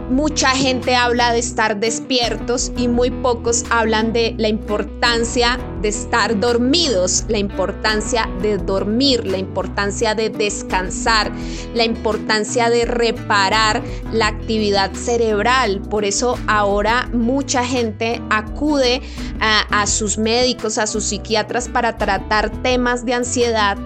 mucha 0.09 0.49
gente 0.49 0.95
habla 0.95 1.33
de 1.33 1.39
estar 1.39 1.79
despiertos 1.79 2.71
y 2.77 2.87
muy 2.87 3.09
pocos 3.09 3.63
hablan 3.69 4.13
de 4.13 4.35
la 4.37 4.47
importancia 4.47 5.59
de 5.81 5.89
estar 5.89 6.39
dormidos, 6.39 7.25
la 7.27 7.37
importancia 7.37 8.29
de 8.41 8.57
dormir, 8.57 9.25
la 9.25 9.37
importancia 9.37 10.15
de 10.15 10.29
descansar, 10.29 11.31
la 11.73 11.83
importancia 11.83 12.69
de 12.69 12.85
reparar 12.85 13.83
la 14.11 14.27
actividad 14.27 14.93
cerebral. 14.93 15.81
Por 15.89 16.05
eso 16.05 16.37
ahora 16.47 17.09
mucha 17.13 17.63
gente 17.63 18.21
acude 18.29 19.01
a, 19.39 19.85
sus 19.85 20.17
médicos, 20.17 20.77
a 20.77 20.87
sus 20.87 21.03
psiquiatras 21.05 21.69
para 21.69 21.97
tratar 21.97 22.49
temas 22.63 23.05
de 23.05 23.13
ansiedad 23.13 23.77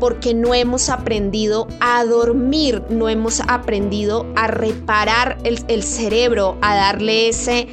porque 0.00 0.34
no 0.34 0.54
hemos 0.54 0.88
aprendido 0.88 1.68
a 1.78 2.04
dormir, 2.04 2.82
no 2.88 3.08
hemos 3.08 3.40
aprendido 3.46 4.26
a 4.34 4.48
reparar 4.48 5.38
el, 5.44 5.82
cerebro, 5.82 6.56
a 6.62 6.74
darle 6.74 7.28
ese, 7.28 7.68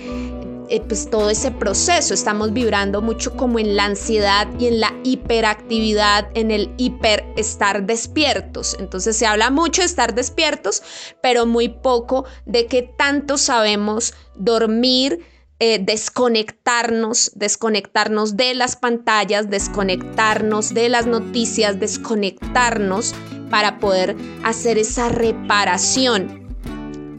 eh, 0.70 0.82
pues 0.88 1.10
todo 1.10 1.30
ese 1.30 1.52
proceso. 1.52 2.14
Estamos 2.14 2.52
vibrando 2.54 3.02
mucho 3.02 3.36
como 3.36 3.58
en 3.58 3.78
la 3.78 3.86
ansiedad 3.86 4.48
y 4.60 4.68
en 4.68 4.82
la 4.82 4.94
hiperactividad, 5.04 6.28
en 6.34 6.52
el 6.52 6.74
hiper 6.78 7.26
estar 7.38 7.86
despiertos. 7.86 8.76
Entonces 8.78 9.16
se 9.16 9.26
habla 9.26 9.50
mucho 9.50 9.82
de 9.82 9.88
estar 9.88 10.14
despiertos, 10.14 10.84
pero 11.22 11.46
muy 11.46 11.70
poco 11.70 12.26
de 12.46 12.66
que 12.68 12.84
tanto 12.84 13.38
sabemos 13.38 14.14
dormir 14.36 15.37
eh, 15.60 15.80
desconectarnos, 15.80 17.32
desconectarnos 17.36 18.38
de 18.38 18.54
las 18.54 18.76
pantallas, 18.76 19.50
desconectarnos 19.50 20.74
de 20.74 20.90
las 20.90 21.08
noticias, 21.08 21.80
desconectarnos 21.80 23.16
para 23.50 23.80
poder 23.80 24.16
hacer 24.44 24.78
esa 24.78 25.10
reparación. 25.10 26.46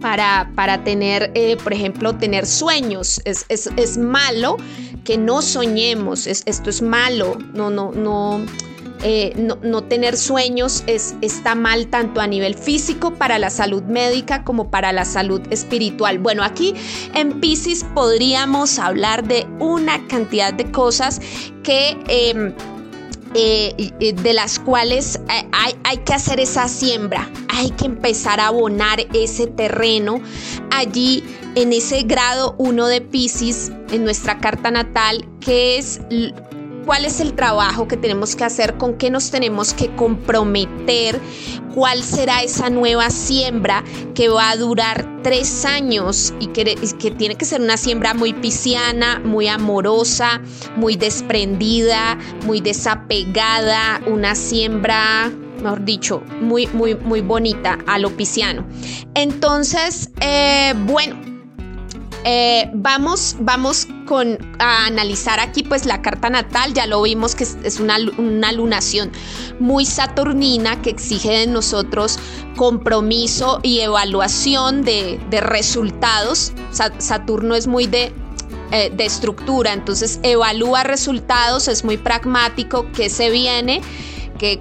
Para, 0.01 0.53
para 0.55 0.85
tener, 0.85 1.33
eh, 1.35 1.57
por 1.57 1.73
ejemplo, 1.73 2.15
tener 2.17 2.47
sueños. 2.47 3.21
Es, 3.25 3.45
es, 3.49 3.69
es 3.77 3.99
malo 3.99 4.57
que 5.03 5.19
no 5.19 5.43
soñemos. 5.43 6.29
Es, 6.29 6.45
esto 6.47 6.71
es 6.71 6.83
malo. 6.83 7.37
No, 7.53 7.69
no, 7.69 7.91
no 7.91 8.47
eh, 9.03 9.33
no, 9.37 9.85
tener 9.85 10.17
sueños 10.17 10.83
es, 10.87 11.15
está 11.21 11.55
mal 11.55 11.87
tanto 11.87 12.21
a 12.21 12.27
nivel 12.27 12.55
físico 12.55 13.15
para 13.15 13.39
la 13.39 13.51
salud 13.51 13.83
médica 13.85 14.45
como 14.45 14.71
para 14.71 14.93
la 14.93 15.05
salud 15.05 15.41
espiritual. 15.51 16.19
Bueno, 16.19 16.43
aquí 16.43 16.75
en 17.15 17.41
Pisces 17.41 17.85
podríamos 17.95 18.79
hablar 18.79 19.27
de 19.27 19.47
una 19.61 20.07
cantidad 20.09 20.53
de 20.53 20.71
cosas 20.71 21.21
que... 21.63 21.97
Em, 22.09 22.55
eh, 23.35 23.93
de 24.01 24.33
las 24.33 24.59
cuales 24.59 25.21
eh, 25.29 25.47
hay, 25.53 25.75
hay, 25.85 25.99
que 25.99 26.15
hacer 26.15 26.41
esa 26.41 26.67
siembra, 26.67 27.29
hay 27.51 27.71
que 27.73 27.85
empezar 27.85 28.41
a 28.41 28.47
abonar 28.47 29.01
ese 29.13 29.47
terreno 29.47 30.23
allí 30.71 31.23
en 31.55 31.75
ese 31.75 32.05
grado 32.05 32.55
1 32.57 32.87
de 32.87 33.03
Pisces 33.03 33.71
en 33.93 34.05
nuestra 34.05 34.39
carta 34.39 34.71
natal, 34.71 35.29
que 35.41 35.77
es 35.77 36.01
cuál 36.89 37.05
es 37.05 37.21
el 37.21 37.35
trabajo 37.35 37.87
que 37.87 37.99
tenemos 37.99 38.35
que 38.35 38.45
hacer, 38.45 38.79
con 38.79 38.95
qué 38.97 39.11
nos 39.11 39.31
tenemos 39.31 39.75
que 39.75 39.95
comprometer, 39.95 41.21
cuál 41.75 42.03
será 42.03 42.43
esa 42.43 42.71
nueva 42.71 43.11
siembra 43.11 43.85
que 44.15 44.31
va 44.31 44.49
a 44.49 44.57
durar 44.57 45.07
tres 45.23 45.67
años 45.67 46.33
y 46.41 46.47
que, 46.47 46.65
tiene 47.19 47.35
que 47.35 47.45
ser 47.45 47.61
una 47.61 47.77
siembra 47.77 48.15
muy 48.15 48.33
pisciana, 48.33 49.21
muy 49.23 49.49
amorosa, 49.49 50.41
muy 50.77 50.97
desprendida, 50.97 52.17
muy 52.47 52.63
desapegada, 52.63 54.01
una 54.07 54.35
siembra 54.35 55.31
mejor 55.63 55.85
dicho, 55.85 56.23
muy, 56.41 56.69
muy, 56.69 56.95
muy 56.95 57.21
bonita 57.21 57.77
a 57.87 57.99
lo 57.99 58.17
pisciano. 58.17 58.67
Entonces, 59.13 60.09
eh, 60.23 60.73
bueno, 60.87 61.21
eh, 62.25 62.71
vamos, 62.73 63.37
vamos 63.41 63.89
con, 64.09 64.39
a 64.59 64.87
analizar 64.87 65.39
aquí 65.39 65.63
pues 65.63 65.85
la 65.85 66.01
carta 66.01 66.31
natal, 66.31 66.73
ya 66.73 66.87
lo 66.87 67.03
vimos 67.03 67.35
que 67.35 67.45
es, 67.45 67.79
una, 67.79 67.99
una, 68.17 68.53
lunación 68.53 69.13
muy 69.61 69.85
saturnina 69.85 70.81
que 70.81 70.89
exige 70.89 71.31
de 71.41 71.47
nosotros 71.47 72.19
compromiso 72.57 73.61
y 73.63 73.81
evaluación 73.81 74.83
de, 74.83 75.21
de 75.29 75.41
resultados. 75.43 76.53
Saturno 76.71 77.55
es 77.55 77.67
muy 77.67 77.87
de 77.87 78.15
eh, 78.71 78.91
de 78.95 79.05
estructura, 79.05 79.73
entonces 79.73 80.21
evalúa 80.23 80.85
resultados, 80.85 81.69
es 81.69 81.85
muy 81.85 81.97
pragmático, 81.97 82.87
qué 82.95 83.09
se 83.09 83.31
viene 83.31 83.81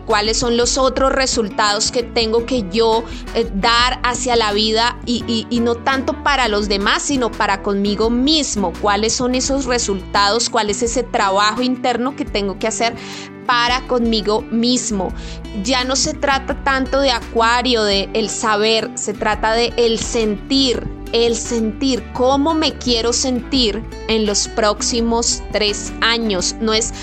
cuáles 0.05 0.37
son 0.37 0.57
los 0.57 0.77
otros 0.77 1.11
resultados 1.11 1.91
que 1.91 2.03
tengo 2.03 2.45
que 2.45 2.65
yo 2.71 3.03
eh, 3.35 3.49
dar 3.53 3.99
hacia 4.03 4.35
la 4.35 4.51
vida 4.51 4.99
y, 5.05 5.45
no 5.61 5.75
tanto 5.75 6.23
para 6.23 6.47
los 6.47 6.67
demás, 6.67 7.03
sino 7.03 7.31
para 7.31 7.61
conmigo 7.61 8.09
mismo, 8.09 8.73
cuáles 8.81 9.13
son 9.13 9.35
esos 9.35 9.65
resultados, 9.65 10.49
cuál 10.49 10.69
es 10.69 10.81
ese 10.83 11.03
trabajo 11.03 11.61
interno 11.61 12.15
que 12.15 12.25
tengo 12.25 12.57
que 12.59 12.67
hacer 12.67 12.95
para 13.45 13.81
conmigo 13.87 14.41
mismo. 14.41 15.13
Ya 15.63 15.83
no 15.83 15.95
se 15.95 16.13
trata 16.13 16.63
tanto 16.63 16.99
de 16.99 17.11
acuario, 17.11 17.83
de 17.83 18.09
el 18.13 18.29
saber, 18.29 18.91
se 18.95 19.13
trata 19.13 19.53
de 19.53 19.73
el 19.77 19.99
sentir, 19.99 20.85
el 21.13 21.35
sentir, 21.35 22.03
cómo 22.13 22.53
me 22.53 22.77
quiero 22.77 23.13
sentir 23.13 23.81
en 24.07 24.25
los 24.25 24.47
próximos 24.49 25.41
tres 25.51 25.93
años. 26.01 26.55
No 26.59 26.73
es 26.73 26.93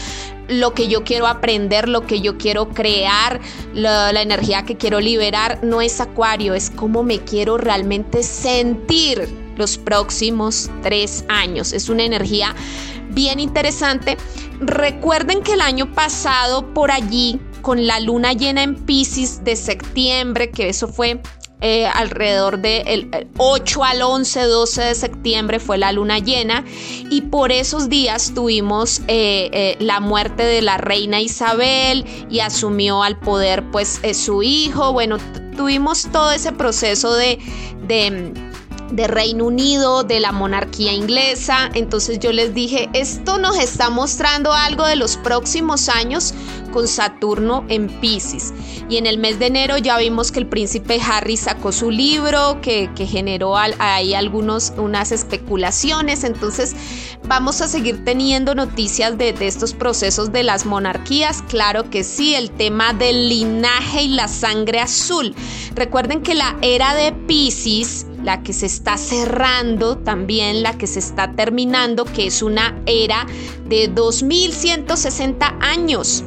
lo 0.48 0.74
que 0.74 0.88
yo 0.88 1.04
quiero 1.04 1.26
aprender, 1.26 1.88
lo 1.88 2.06
que 2.06 2.20
yo 2.20 2.36
quiero 2.36 2.68
crear, 2.68 3.40
la, 3.72 4.10
energía 4.20 4.64
que 4.64 4.76
quiero 4.76 5.00
liberar, 5.00 5.60
no 5.62 5.80
es 5.80 6.00
acuario, 6.00 6.54
es 6.54 6.70
cómo 6.70 7.02
me 7.02 7.20
quiero 7.20 7.58
realmente 7.58 8.22
sentir 8.22 9.28
los 9.56 9.78
próximos 9.78 10.70
tres 10.82 11.24
años. 11.28 11.72
Es 11.72 11.88
una 11.88 12.04
energía 12.04 12.54
bien 13.10 13.40
interesante. 13.40 14.16
Recuerden 14.60 15.42
que 15.42 15.54
el 15.54 15.60
año 15.60 15.92
pasado 15.92 16.72
por 16.74 16.90
allí, 16.90 17.40
con 17.62 17.86
la 17.86 18.00
luna 18.00 18.32
llena 18.32 18.62
en 18.62 18.74
Pisces 18.74 19.44
de 19.44 19.56
septiembre, 19.56 20.50
que 20.50 20.68
eso 20.68 20.88
fue 20.88 21.20
eh, 21.66 21.86
alrededor 21.86 22.58
del 22.58 23.08
8 23.38 23.84
al 23.84 24.02
11, 24.02 24.42
12 24.42 24.82
de 24.82 24.94
septiembre 24.94 25.58
fue 25.58 25.78
la 25.78 25.92
luna 25.92 26.18
llena. 26.18 26.62
Y 27.10 27.22
por 27.22 27.52
esos 27.52 27.88
días 27.88 28.32
tuvimos 28.34 29.00
eh, 29.08 29.48
eh, 29.50 29.76
la 29.80 30.00
muerte 30.00 30.42
de 30.42 30.60
la 30.60 30.76
reina 30.76 31.22
Isabel 31.22 32.04
y 32.28 32.40
asumió 32.40 33.02
al 33.02 33.18
poder 33.18 33.64
pues 33.70 33.98
su 34.12 34.42
hijo, 34.42 34.92
bueno, 34.92 35.16
tuvimos 35.56 36.06
todo 36.12 36.32
ese 36.32 36.52
proceso 36.52 37.14
de, 37.14 37.38
de 37.86 38.34
de 38.94 39.06
Reino 39.06 39.46
Unido, 39.46 40.04
de 40.04 40.20
la 40.20 40.32
monarquía 40.32 40.92
inglesa. 40.92 41.70
Entonces 41.74 42.18
yo 42.18 42.32
les 42.32 42.54
dije, 42.54 42.88
esto 42.92 43.38
nos 43.38 43.58
está 43.58 43.90
mostrando 43.90 44.52
algo 44.52 44.86
de 44.86 44.96
los 44.96 45.16
próximos 45.16 45.88
años 45.88 46.34
con 46.72 46.88
Saturno 46.88 47.64
en 47.68 47.88
Pisces. 48.00 48.52
Y 48.88 48.96
en 48.96 49.06
el 49.06 49.18
mes 49.18 49.38
de 49.38 49.46
enero 49.46 49.78
ya 49.78 49.96
vimos 49.96 50.32
que 50.32 50.40
el 50.40 50.46
príncipe 50.46 51.00
Harry 51.00 51.36
sacó 51.36 51.72
su 51.72 51.90
libro, 51.90 52.60
que, 52.60 52.90
generó 53.06 53.56
ahí 53.56 54.14
algunos, 54.14 54.72
unas 54.76 55.12
especulaciones. 55.12 56.24
Entonces 56.24 56.74
vamos 57.26 57.60
a 57.60 57.68
seguir 57.68 58.04
teniendo 58.04 58.54
noticias 58.54 59.16
de, 59.16 59.32
de 59.32 59.46
estos 59.46 59.72
procesos 59.72 60.32
de 60.32 60.42
las 60.42 60.66
monarquías. 60.66 61.42
Claro 61.48 61.88
que 61.90 62.02
sí, 62.02 62.34
el 62.34 62.50
tema 62.50 62.92
del 62.92 63.28
linaje 63.28 64.02
y 64.02 64.08
la 64.08 64.28
sangre 64.28 64.80
azul. 64.80 65.34
Recuerden 65.74 66.22
que 66.22 66.34
la 66.34 66.56
era 66.60 66.94
de 66.94 67.12
Pisces 67.12 68.06
la 68.24 68.42
que 68.42 68.52
se 68.52 68.66
está 68.66 68.96
cerrando, 68.96 69.98
también 69.98 70.62
la 70.62 70.76
que 70.76 70.86
se 70.86 70.98
está 70.98 71.32
terminando, 71.32 72.04
que 72.04 72.26
es 72.26 72.42
una 72.42 72.80
era 72.86 73.26
de 73.68 73.88
2160 73.88 75.58
años. 75.60 76.24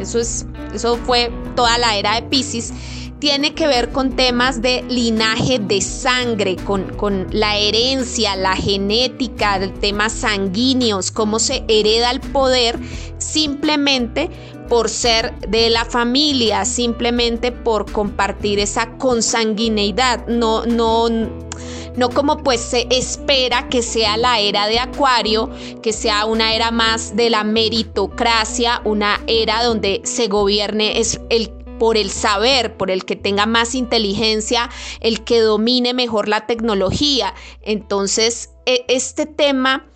Eso, 0.00 0.18
es, 0.18 0.46
eso 0.74 0.98
fue 0.98 1.30
toda 1.54 1.78
la 1.78 1.96
era 1.96 2.16
de 2.16 2.22
Pisces 2.22 2.72
tiene 3.18 3.54
que 3.54 3.66
ver 3.66 3.92
con 3.92 4.14
temas 4.14 4.60
de 4.60 4.82
linaje 4.88 5.58
de 5.58 5.80
sangre, 5.80 6.56
con, 6.56 6.94
con, 6.96 7.26
la 7.30 7.56
herencia, 7.56 8.36
la 8.36 8.54
genética, 8.54 9.58
temas 9.80 10.12
sanguíneos, 10.12 11.10
cómo 11.10 11.38
se 11.38 11.64
hereda 11.66 12.10
el 12.10 12.20
poder 12.20 12.78
simplemente 13.18 14.30
por 14.68 14.88
ser 14.88 15.34
de 15.40 15.70
la 15.70 15.84
familia, 15.84 16.64
simplemente 16.64 17.52
por 17.52 17.90
compartir 17.90 18.58
esa 18.58 18.96
consanguineidad, 18.98 20.26
no, 20.26 20.66
no, 20.66 21.08
no 21.08 22.10
como 22.10 22.38
pues 22.38 22.60
se 22.60 22.86
espera 22.90 23.68
que 23.68 23.82
sea 23.82 24.16
la 24.16 24.38
era 24.40 24.66
de 24.66 24.78
Acuario, 24.78 25.50
que 25.82 25.92
sea 25.92 26.26
una 26.26 26.54
era 26.54 26.70
más 26.70 27.16
de 27.16 27.30
la 27.30 27.44
meritocracia, 27.44 28.80
una 28.84 29.20
era 29.26 29.64
donde 29.64 30.02
se 30.04 30.28
gobierne 30.28 31.00
es 31.00 31.20
el 31.30 31.50
por 31.78 31.96
el 31.96 32.10
saber, 32.10 32.76
por 32.76 32.90
el 32.90 33.04
que 33.04 33.16
tenga 33.16 33.44
más 33.46 33.74
inteligencia, 33.74 34.70
el 35.00 35.24
que 35.24 35.40
domine 35.40 35.92
mejor 35.92 36.28
la 36.28 36.46
tecnología. 36.46 37.34
Entonces, 37.62 38.50
e, 38.64 38.84
este 38.88 39.26
tema 39.26 39.86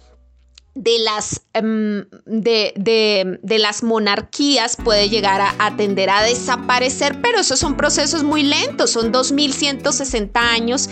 de 0.75 0.99
las, 1.01 1.43
em, 1.53 2.07
de, 2.27 3.59
las 3.59 3.83
monarquías 3.83 4.77
puede 4.77 5.09
llegar 5.09 5.41
a, 5.59 5.77
tender 5.77 6.11
a 6.11 6.23
desaparecer, 6.23 7.21
pero 7.21 7.41
esos 7.41 7.59
son 7.59 7.77
procesos 7.77 8.23
muy 8.23 8.43
lentos, 8.43 8.91
son 8.91 9.11
2160 9.11 10.41
años 10.41 10.89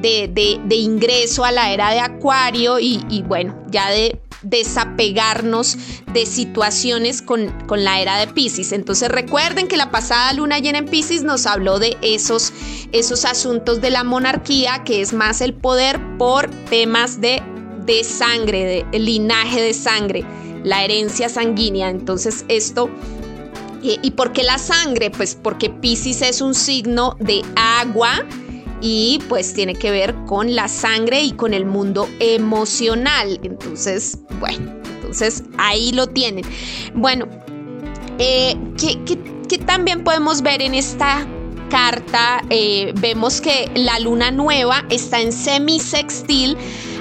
de, 0.00 0.60
ingreso 0.70 1.44
a 1.44 1.52
la 1.52 1.72
era 1.72 1.90
de 1.90 2.00
Acuario 2.00 2.78
y, 2.78 3.22
bueno, 3.26 3.54
ya 3.70 3.90
de 3.90 4.20
desapegarnos 4.42 5.76
de 6.12 6.24
situaciones 6.24 7.22
con, 7.22 7.50
con, 7.66 7.82
la 7.84 8.00
era 8.00 8.18
de 8.18 8.28
Pisces. 8.28 8.70
Entonces 8.70 9.08
recuerden 9.08 9.66
que 9.66 9.76
la 9.76 9.90
pasada 9.90 10.32
luna 10.32 10.60
llena 10.60 10.78
en 10.78 10.86
Pisces 10.86 11.24
nos 11.24 11.44
habló 11.44 11.80
de 11.80 11.96
esos, 12.02 12.52
esos 12.92 13.24
asuntos 13.24 13.80
de 13.80 13.90
la 13.90 14.04
monarquía, 14.04 14.84
que 14.84 15.00
es 15.00 15.12
más 15.12 15.40
el 15.40 15.54
poder 15.54 16.00
por 16.18 16.48
temas 16.70 17.20
de 17.20 17.42
de 17.88 18.04
sangre, 18.04 18.86
de 18.92 18.98
linaje 18.98 19.60
de 19.60 19.74
sangre, 19.74 20.24
la 20.62 20.84
herencia 20.84 21.28
sanguínea. 21.28 21.90
Entonces 21.90 22.44
esto... 22.48 22.88
¿Y 23.80 24.10
por 24.10 24.32
qué 24.32 24.42
la 24.42 24.58
sangre? 24.58 25.08
Pues 25.08 25.38
porque 25.40 25.70
Pisces 25.70 26.20
es 26.22 26.40
un 26.40 26.52
signo 26.52 27.16
de 27.20 27.42
agua 27.54 28.26
y 28.80 29.20
pues 29.28 29.54
tiene 29.54 29.74
que 29.74 29.90
ver 29.90 30.14
con 30.26 30.54
la 30.54 30.68
sangre 30.68 31.22
y 31.22 31.32
con 31.32 31.54
el 31.54 31.64
mundo 31.64 32.08
emocional. 32.20 33.38
Entonces, 33.42 34.18
bueno, 34.40 34.72
entonces 34.96 35.42
ahí 35.58 35.92
lo 35.92 36.06
tienen. 36.08 36.44
Bueno, 36.94 37.28
eh, 38.18 38.56
¿qué, 38.76 39.58
también 39.58 40.04
podemos 40.04 40.42
ver 40.42 40.62
en 40.62 40.74
esta 40.74 41.26
carta? 41.70 42.42
Eh, 42.50 42.92
vemos 43.00 43.40
que 43.40 43.70
la 43.74 43.98
luna 44.00 44.30
nueva 44.30 44.84
está 44.90 45.20
en 45.20 45.32
semisextil 45.32 46.56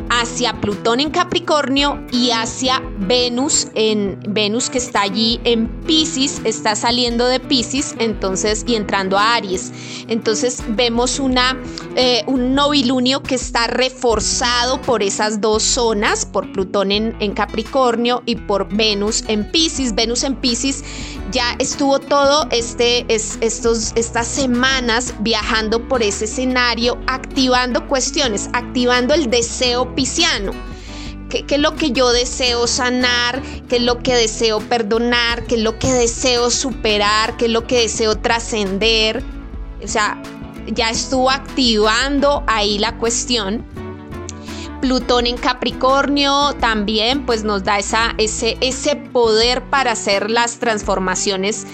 hacia 0.10 0.60
Plutón 0.62 1.00
en 1.00 1.10
Capricornio 1.10 2.06
y 2.12 2.32
hacia 2.32 2.82
Venus 3.00 3.68
en 3.76 4.20
Venus 4.28 4.70
que 4.70 4.78
está 4.78 5.02
allí 5.02 5.40
en 5.44 5.68
Pisces, 5.84 6.42
está 6.44 6.76
saliendo 6.76 7.28
de 7.28 7.40
Pisces, 7.40 7.96
entonces 8.00 8.64
y 8.68 8.76
entrando 8.76 9.18
a 9.18 9.36
Aries. 9.36 9.72
Entonces 10.08 10.64
vemos 10.70 11.20
una 11.20 11.58
eh, 11.96 12.24
un 12.28 12.54
novilunio 12.54 13.24
que 13.24 13.36
está 13.36 13.68
reforzado 13.68 14.82
por 14.82 15.02
esas 15.04 15.42
dos 15.42 15.64
zonas, 15.64 16.26
por 16.26 16.52
Plutón 16.52 16.92
en, 16.92 17.16
en 17.20 17.34
Capricornio 17.34 18.22
y 18.26 18.36
por 18.36 18.68
Venus 18.76 19.24
en 19.28 19.50
Pisces. 19.52 19.96
Venus 19.96 20.24
en 20.24 20.36
Pisces 20.36 20.84
ya 21.32 21.56
estuvo 21.60 22.00
todo 22.00 22.48
este, 22.52 23.06
es, 23.14 23.38
estos, 23.42 23.94
estas 23.96 24.28
semanas 24.28 25.14
viajando 25.20 25.88
por 25.88 26.02
ese 26.02 26.26
escenario, 26.26 26.98
activando 27.08 27.88
cuestiones, 27.88 28.50
activando 28.54 29.14
el 29.14 29.30
deseo 29.30 29.94
pisciano. 29.98 30.52
¿Qué, 31.30 31.44
es 31.50 31.60
lo 31.60 31.76
que 31.76 31.92
yo 31.92 32.12
deseo 32.12 32.68
sanar? 32.68 33.42
¿Qué 33.68 33.78
es 33.78 33.82
lo 33.82 33.98
que 34.00 34.14
deseo 34.14 34.60
perdonar? 34.60 35.44
¿Qué 35.46 35.56
es 35.56 35.62
lo 35.62 35.78
que 35.78 35.92
deseo 35.92 36.52
superar? 36.52 37.36
¿Qué 37.36 37.46
es 37.46 37.52
lo 37.52 37.66
que 37.66 37.82
deseo 37.82 38.16
trascender? 38.16 39.24
O 39.84 39.88
sea, 39.88 40.22
ya 40.68 40.92
estuvo 40.92 41.32
activando 41.32 42.44
ahí 42.48 42.78
la 42.78 42.98
cuestión. 42.98 43.66
Plutón 44.82 45.26
en 45.26 45.38
Capricornio 45.38 46.56
también 46.60 47.26
pues 47.26 47.44
nos 47.44 47.64
da 47.64 47.80
ese, 47.80 48.58
ese 48.62 48.96
poder 48.96 49.64
para 49.64 49.94
hacer 49.94 50.30
las 50.30 50.60
transformaciones 50.60 51.66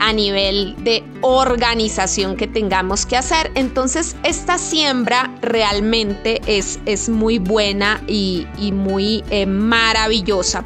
a 0.00 0.12
nivel 0.12 0.74
de 0.82 1.04
organización 1.20 2.36
que 2.36 2.48
tengamos 2.48 3.06
que 3.06 3.16
hacer. 3.16 3.52
Entonces 3.54 4.16
esta 4.24 4.58
siembra 4.58 5.34
realmente 5.42 6.40
es, 6.46 6.80
es 6.86 7.08
muy 7.08 7.38
buena 7.38 8.02
y, 8.08 8.46
muy 8.72 9.22
eh, 9.30 9.46
maravillosa. 9.46 10.64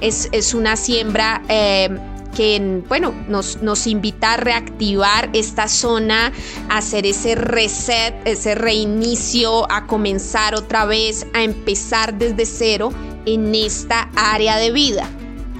Es, 0.00 0.28
es, 0.32 0.54
una 0.54 0.76
siembra... 0.76 1.42
Eh, 1.48 1.88
que 2.34 2.82
bueno, 2.88 3.14
nos, 3.28 3.62
nos 3.62 3.86
invita 3.86 4.34
a 4.34 4.36
reactivar 4.36 5.30
esta 5.32 5.68
zona, 5.68 6.32
a 6.68 6.78
hacer 6.78 7.06
ese 7.06 7.36
reset, 7.36 8.14
ese 8.24 8.54
reinicio, 8.54 9.70
a 9.70 9.86
comenzar 9.86 10.54
otra 10.54 10.84
vez, 10.84 11.26
a 11.32 11.42
empezar 11.42 12.18
desde 12.18 12.44
cero 12.44 12.92
en 13.24 13.54
esta 13.54 14.10
área 14.16 14.56
de 14.56 14.72
vida, 14.72 15.08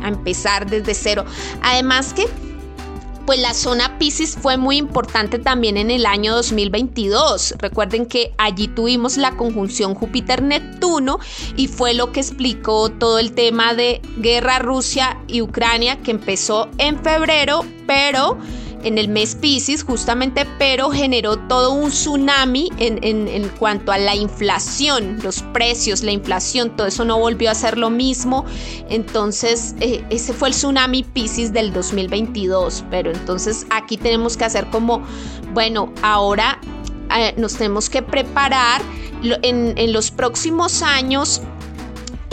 a 0.03 0.09
empezar 0.09 0.69
desde 0.69 0.95
cero. 0.95 1.25
Además 1.63 2.13
que 2.13 2.27
pues 3.27 3.39
la 3.39 3.55
zona 3.55 3.99
Pisces 3.99 4.37
fue 4.41 4.57
muy 4.57 4.77
importante 4.77 5.39
también 5.39 5.77
en 5.77 5.91
el 5.91 6.07
año 6.07 6.35
2022. 6.35 7.55
Recuerden 7.59 8.07
que 8.07 8.35
allí 8.39 8.69
tuvimos 8.69 9.17
la 9.17 9.37
conjunción 9.37 9.95
Júpiter-Neptuno 9.95 11.19
y 11.57 11.69
fue 11.69 11.95
lo 11.95 12.13
que 12.13 12.21
explicó 12.21 12.91
todo 12.91 13.19
el 13.19 13.33
tema 13.33 13.75
de 13.75 14.01
guerra 14.19 14.59
Rusia 14.59 15.19
y 15.27 15.41
Ucrania 15.41 16.03
que 16.03 16.11
empezó 16.11 16.69
en 16.79 17.03
febrero, 17.03 17.65
pero 17.87 18.39
en 18.85 18.99
el 18.99 19.09
mes 19.09 19.35
Pisces 19.35 19.83
justamente, 19.83 20.47
pero 20.59 20.91
generó 20.91 21.37
todo 21.37 21.73
un 21.73 21.91
tsunami 21.91 22.71
en, 22.79 23.03
en, 23.03 23.49
cuanto 23.59 23.93
a 23.93 23.99
la 23.99 24.15
inflación, 24.15 25.19
los 25.23 25.43
precios, 25.53 26.03
la 26.03 26.13
inflación, 26.13 26.77
todo 26.77 26.87
eso 26.87 27.05
no 27.05 27.19
volvió 27.19 27.51
a 27.51 27.55
ser 27.55 27.79
lo 27.79 27.91
mismo. 27.91 28.45
Entonces, 28.89 29.75
eh, 29.81 30.05
ese 30.11 30.33
fue 30.33 30.49
el 30.49 30.55
tsunami 30.55 31.03
Pisces 31.03 31.53
del 31.53 31.73
2022, 31.73 32.85
pero 32.91 33.11
entonces 33.11 33.67
aquí 33.71 33.97
tenemos 33.97 34.37
que 34.37 34.45
hacer 34.45 34.67
como, 34.71 35.03
bueno, 35.53 35.93
ahora 36.03 36.61
eh, 37.17 37.35
nos 37.37 37.55
tenemos 37.55 37.89
que 37.89 38.03
preparar 38.03 38.83
en, 39.43 39.77
en 39.79 39.93
los 39.93 40.11
próximos 40.11 40.83
años 40.83 41.41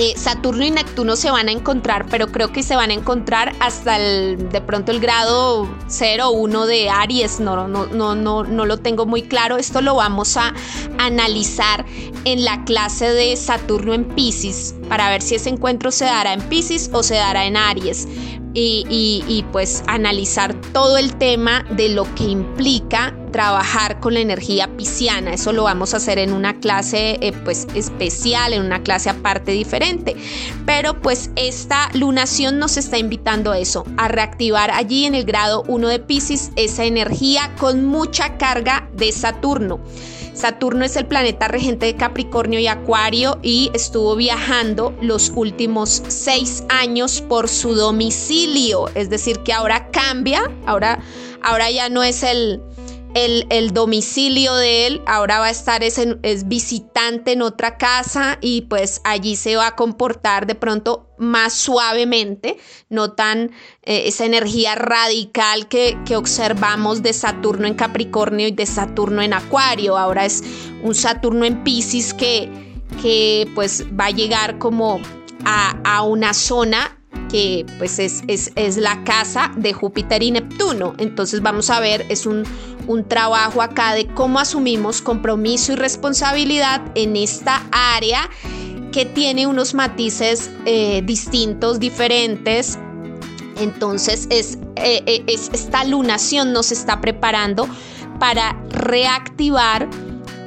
eh, 0.02 0.14
Saturno 0.18 0.66
y 0.66 0.72
Neptuno 0.72 1.16
se 1.16 1.30
van 1.30 1.48
a 1.48 1.52
encontrar, 1.52 2.08
pero 2.10 2.32
creo 2.32 2.52
que 2.52 2.64
se 2.64 2.76
van 2.76 2.90
a 2.90 2.96
encontrar 2.96 3.54
hasta 3.60 3.98
el, 3.98 4.50
de 4.50 4.60
pronto 4.60 4.92
el 4.92 5.00
grado 5.00 5.70
0 5.90 6.28
o 6.28 6.32
1 6.32 6.66
de 6.66 6.90
Aries, 6.90 7.40
no, 7.40 7.68
no, 7.68 7.86
no, 7.86 8.16
no, 8.16 8.44
no 8.44 8.66
lo 8.66 8.78
tengo 8.78 9.06
muy 9.06 9.22
claro. 9.22 9.58
Esto 9.58 9.80
lo 9.80 9.94
vamos 9.94 10.38
a 10.38 10.56
analizar 10.98 11.86
en 12.26 12.44
la 12.44 12.64
clase 12.64 13.14
de 13.14 13.38
Saturno 13.38 13.94
en 13.94 14.06
Pisces 14.06 14.74
para 14.90 15.08
ver 15.12 15.22
si 15.22 15.36
ese 15.36 15.50
encuentro 15.50 15.92
se 15.92 16.06
dará 16.06 16.34
en 16.34 16.42
Pisces 16.42 16.90
o 16.94 17.04
se 17.04 17.16
dará 17.16 17.46
en 17.46 17.56
Aries 17.56 18.08
y, 18.56 19.46
pues 19.52 19.84
analizar 19.86 20.54
todo 20.74 20.98
el 20.98 21.16
tema 21.16 21.64
de 21.70 21.90
lo 21.90 22.04
que 22.16 22.24
implica 22.24 23.16
trabajar 23.32 24.00
con 24.00 24.14
la 24.14 24.20
energía 24.20 24.68
pisciana. 24.78 25.34
Eso 25.34 25.54
lo 25.54 25.64
vamos 25.64 25.94
a 25.94 25.98
hacer 25.98 26.20
en 26.20 26.34
una 26.34 26.60
clase 26.60 27.18
eh, 27.22 27.34
pues 27.44 27.68
especial, 27.76 28.54
en 28.54 28.64
una 28.64 28.84
clase 28.84 29.10
aparte 29.10 29.52
diferente. 29.52 30.16
Pero 30.66 31.02
pues 31.02 31.32
esta 31.36 31.90
lunación 31.94 32.60
nos 32.60 32.78
está 32.78 32.98
invitando 32.98 33.52
a 33.52 33.60
eso, 33.60 33.86
a 33.98 34.08
reactivar 34.08 34.72
allí 34.72 35.06
en 35.06 35.16
el 35.16 35.26
grado 35.26 35.64
1 35.68 35.88
de 35.88 36.00
Pisces 36.00 36.52
esa 36.56 36.86
energía 36.86 37.54
con 37.58 37.86
mucha 37.86 38.38
carga 38.38 38.90
de 38.94 39.12
Saturno. 39.12 39.80
Saturno 40.34 40.86
es 40.86 40.96
el 40.96 41.06
planeta 41.06 41.48
regente 41.48 41.86
de 41.86 41.96
Capricornio 41.96 42.60
y 42.60 42.68
Acuario 42.68 43.38
y 43.44 43.70
estuvo 43.74 44.16
viajando 44.16 44.96
los 45.02 45.32
últimos 45.36 46.04
seis 46.08 46.64
años 46.70 47.22
por 47.22 47.50
su 47.50 47.76
domicilio, 47.76 48.90
es 48.96 49.10
decir, 49.10 49.40
que 49.40 49.52
ahora 49.52 49.92
cambia, 49.92 50.50
ahora, 50.66 51.00
ahora 51.42 51.70
ya 51.70 51.90
no 51.90 52.02
es 52.02 52.24
el, 52.24 52.62
el, 53.14 53.74
domicilio 53.74 54.54
de 54.56 54.88
él 54.88 55.02
ahora 55.06 55.40
va 55.40 55.48
a 55.48 55.50
estar 55.52 55.84
es, 55.84 56.00
es, 56.24 56.48
visitante 56.48 57.34
en 57.34 57.42
otra 57.42 57.78
casa 57.78 58.38
y 58.42 58.62
pues 58.64 59.02
allí 59.04 59.36
se 59.36 59.56
va 59.56 59.68
a 59.68 59.76
comportar 59.76 60.48
de 60.48 60.56
pronto 60.56 61.10
más 61.18 61.54
suavemente, 61.54 62.58
no 62.90 63.14
tan 63.14 63.52
eh, 63.84 64.04
esa 64.08 64.26
energía 64.26 64.76
radical 64.76 65.68
que, 65.68 65.98
que, 66.06 66.16
observamos 66.16 67.04
de 67.04 67.14
Saturno 67.14 67.68
en 67.68 67.76
Capricornio 67.76 68.48
y 68.48 68.52
de 68.52 68.66
Saturno 68.66 69.22
en 69.22 69.34
Acuario. 69.34 69.98
Ahora 69.98 70.26
es 70.26 70.44
un 70.84 70.96
Saturno 70.96 71.46
en 71.46 71.64
Pisces 71.64 72.14
que, 72.14 72.50
que 73.02 73.50
pues 73.54 73.86
va 73.98 74.06
a 74.06 74.12
llegar 74.12 74.58
como 74.58 75.00
a, 75.46 75.78
a 75.84 76.02
una 76.02 76.34
zona 76.34 77.01
que 77.30 77.66
pues 77.78 78.00
es, 78.00 78.24
es, 78.28 78.52
es, 78.56 78.78
la 78.78 79.04
casa 79.04 79.52
de 79.56 79.74
Júpiter 79.74 80.22
y 80.22 80.32
Neptuno. 80.32 80.94
Entonces 80.98 81.42
vamos 81.42 81.70
a 81.70 81.80
ver, 81.80 82.06
es 82.10 82.26
un, 82.26 82.44
un 82.88 83.08
trabajo 83.08 83.62
acá 83.62 83.94
de 83.94 84.08
cómo 84.08 84.40
asumimos 84.40 85.02
compromiso 85.02 85.74
y 85.74 85.76
responsabilidad 85.76 86.82
en 86.96 87.16
esta 87.16 87.66
área 87.72 88.30
que 88.92 89.06
tiene 89.06 89.48
unos 89.48 89.74
matices 89.74 90.52
eh, 90.66 91.02
distintos, 91.06 91.80
diferentes. 91.80 92.78
Entonces 93.58 94.28
es, 94.30 94.58
eh, 94.76 95.02
eh, 95.06 95.24
es, 95.28 95.50
esta 95.54 95.84
lunación 95.84 96.52
nos 96.52 96.72
está 96.72 97.00
preparando 97.00 97.68
para 98.20 98.62
reactivar 98.70 99.90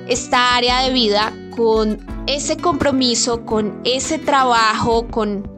esta 0.09 0.55
área 0.55 0.83
de 0.83 0.92
vida 0.92 1.33
con 1.57 2.05
ese 2.27 2.57
compromiso, 2.57 3.44
con 3.44 3.81
ese 3.85 4.18
trabajo, 4.18 5.07
con 5.09 5.54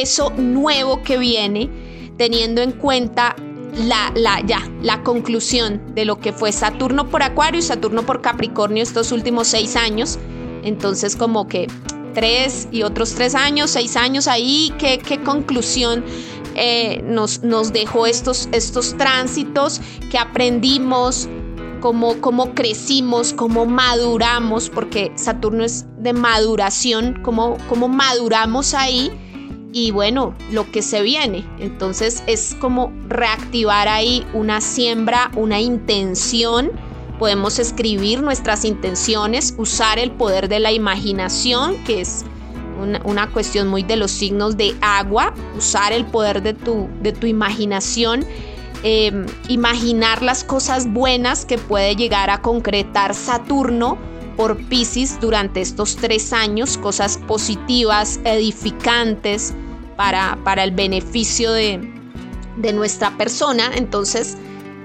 eso 0.00 0.30
nuevo 0.36 1.02
que 1.02 1.18
viene, 1.18 1.68
teniendo 2.16 2.62
en 2.62 2.72
cuenta 2.72 3.36
la, 3.76 4.12
la, 4.14 4.40
ya, 4.44 4.70
la 4.82 5.02
conclusión 5.02 5.94
de 5.94 6.04
lo 6.04 6.18
que 6.20 6.32
fue 6.32 6.52
Saturno 6.52 7.08
por 7.08 7.22
Acuario 7.22 7.58
y 7.58 7.62
Saturno 7.62 8.04
por 8.04 8.20
Capricornio 8.20 8.82
estos 8.82 9.12
últimos 9.12 9.48
seis 9.48 9.76
años. 9.76 10.18
Entonces 10.62 11.16
como 11.16 11.48
que 11.48 11.66
tres 12.14 12.68
y 12.70 12.82
otros 12.82 13.14
tres 13.14 13.34
años, 13.34 13.70
seis 13.70 13.96
años 13.96 14.28
ahí, 14.28 14.72
qué, 14.78 14.98
qué 14.98 15.20
conclusión 15.22 16.04
eh, 16.54 17.02
nos, 17.04 17.42
nos, 17.42 17.72
dejó 17.72 18.06
estos, 18.06 18.48
estos 18.52 18.96
tránsitos 18.98 19.80
que 20.10 20.18
aprendimos, 20.18 21.28
cómo, 21.80 22.20
cómo 22.20 22.54
crecimos, 22.54 23.32
cómo 23.32 23.64
maduramos, 23.64 24.68
porque 24.68 25.12
Saturno 25.14 25.64
es 25.64 25.86
de 25.96 26.12
maduración, 26.12 27.18
cómo, 27.22 27.56
cómo 27.70 27.88
maduramos 27.88 28.74
ahí 28.74 29.10
y 29.72 29.90
bueno, 29.90 30.34
lo 30.50 30.70
que 30.70 30.82
se 30.82 31.02
viene. 31.02 31.44
Entonces 31.58 32.22
es 32.26 32.56
como 32.60 32.92
reactivar 33.08 33.88
ahí 33.88 34.26
una 34.34 34.60
siembra, 34.60 35.30
una 35.34 35.60
intención. 35.60 36.70
Podemos 37.18 37.58
escribir 37.58 38.22
nuestras 38.22 38.64
intenciones, 38.64 39.54
usar 39.56 39.98
el 39.98 40.10
poder 40.10 40.48
de 40.48 40.60
la 40.60 40.72
imaginación, 40.72 41.76
que 41.84 42.02
es 42.02 42.24
una, 43.04 43.30
cuestión 43.30 43.68
muy 43.68 43.84
de 43.84 43.96
los 43.96 44.10
signos 44.10 44.56
de 44.56 44.74
agua, 44.80 45.32
usar 45.56 45.92
el 45.92 46.04
poder 46.04 46.42
de 46.42 46.52
tu, 46.52 46.88
de 47.00 47.12
tu 47.12 47.26
imaginación. 47.26 48.26
Em, 48.82 49.26
imaginar 49.48 50.22
las 50.22 50.42
cosas 50.42 50.92
buenas 50.92 51.46
que 51.46 51.56
puede 51.56 51.94
llegar 51.94 52.30
a 52.30 52.42
concretar 52.42 53.14
Saturno 53.14 53.96
por 54.36 54.56
Pisces 54.68 55.20
durante 55.20 55.60
estos 55.60 55.96
tres 55.96 56.32
años, 56.32 56.78
cosas 56.78 57.18
positivas, 57.18 58.20
edificantes 58.24 59.54
para, 59.96 60.38
para 60.44 60.64
el 60.64 60.72
beneficio 60.72 61.52
de, 61.52 61.80
de 62.56 62.72
nuestra 62.72 63.16
persona. 63.16 63.70
Entonces, 63.74 64.36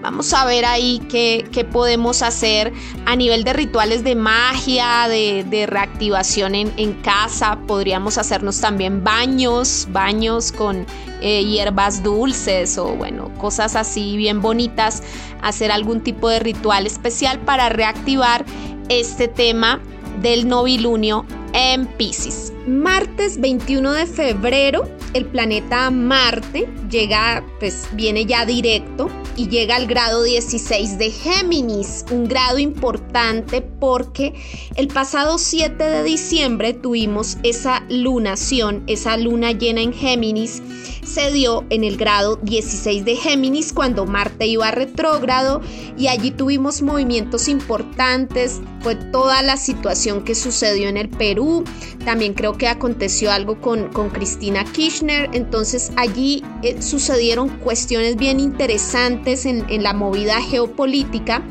Vamos 0.01 0.31
a 0.33 0.45
ver 0.45 0.63
ahí 0.63 1.01
qué, 1.09 1.47
qué, 1.51 1.65
podemos 1.65 2.21
hacer 2.21 2.71
a 3.07 3.15
nivel 3.15 3.43
de 3.43 3.53
rituales 3.53 4.03
de 4.03 4.15
magia, 4.15 5.07
de, 5.07 5.43
de 5.43 5.65
reactivación 5.65 6.53
en, 6.53 6.71
en, 6.77 6.93
casa. 7.01 7.57
Podríamos 7.65 8.19
hacernos 8.19 8.61
también 8.61 9.03
baños, 9.03 9.87
baños 9.91 10.51
con 10.51 10.85
eh, 11.21 11.43
hierbas 11.43 12.03
dulces 12.03 12.77
o 12.77 12.95
bueno, 12.95 13.33
cosas 13.39 13.75
así 13.75 14.17
bien 14.17 14.41
bonitas. 14.41 15.01
Hacer 15.41 15.71
algún 15.71 16.01
tipo 16.01 16.29
de 16.29 16.39
ritual 16.39 16.85
especial 16.85 17.39
para 17.39 17.67
reactivar 17.69 18.45
este 18.89 19.27
tema 19.27 19.81
del 20.21 20.47
novilunio 20.47 21.25
en 21.53 21.85
Pisces. 21.85 22.53
Martes 22.67 23.39
21 23.39 23.93
de 23.93 24.05
febrero, 24.05 24.89
el 25.13 25.25
planeta 25.25 25.89
Marte 25.89 26.67
llega, 26.89 27.45
pues 27.59 27.87
viene 27.93 28.25
ya 28.25 28.45
directo 28.45 29.09
y 29.37 29.47
llega 29.47 29.77
al 29.77 29.87
grado 29.87 30.23
16 30.23 30.97
de 30.97 31.11
Géminis, 31.11 32.03
un 32.11 32.27
grado 32.27 32.59
importante 32.59 33.61
porque 33.61 34.33
el 34.75 34.89
pasado 34.89 35.37
7 35.37 35.81
de 35.81 36.03
diciembre 36.03 36.73
tuvimos 36.73 37.37
esa 37.43 37.85
lunación, 37.87 38.83
esa 38.87 39.15
luna 39.15 39.53
llena 39.53 39.81
en 39.81 39.93
Géminis, 39.93 40.61
se 41.05 41.31
dio 41.31 41.63
en 41.69 41.85
el 41.85 41.95
grado 41.95 42.37
16 42.43 43.05
de 43.05 43.15
Géminis 43.15 43.71
cuando 43.71 44.05
Marte 44.05 44.45
iba 44.45 44.71
retrógrado 44.71 45.61
y 45.97 46.07
allí 46.07 46.31
tuvimos 46.31 46.81
movimientos 46.81 47.47
importantes, 47.47 48.59
fue 48.81 48.95
toda 48.95 49.41
la 49.41 49.55
situación 49.55 50.23
que 50.23 50.35
sucedió 50.35 50.89
en 50.89 50.97
el 50.97 51.09
Perú, 51.09 51.63
también 52.03 52.33
creo 52.33 52.56
que 52.57 52.67
aconteció 52.67 53.31
algo 53.31 53.61
con, 53.61 53.89
con 53.89 54.09
Cristina 54.09 54.63
Kirchner, 54.63 55.29
entonces 55.33 55.91
allí 55.95 56.43
eh, 56.63 56.81
sucedieron 56.81 57.49
cuestiones 57.59 58.15
bien 58.15 58.39
interesantes 58.39 59.45
en, 59.45 59.65
en 59.69 59.83
la 59.83 59.93
movida 59.93 60.41
geopolítica 60.41 61.43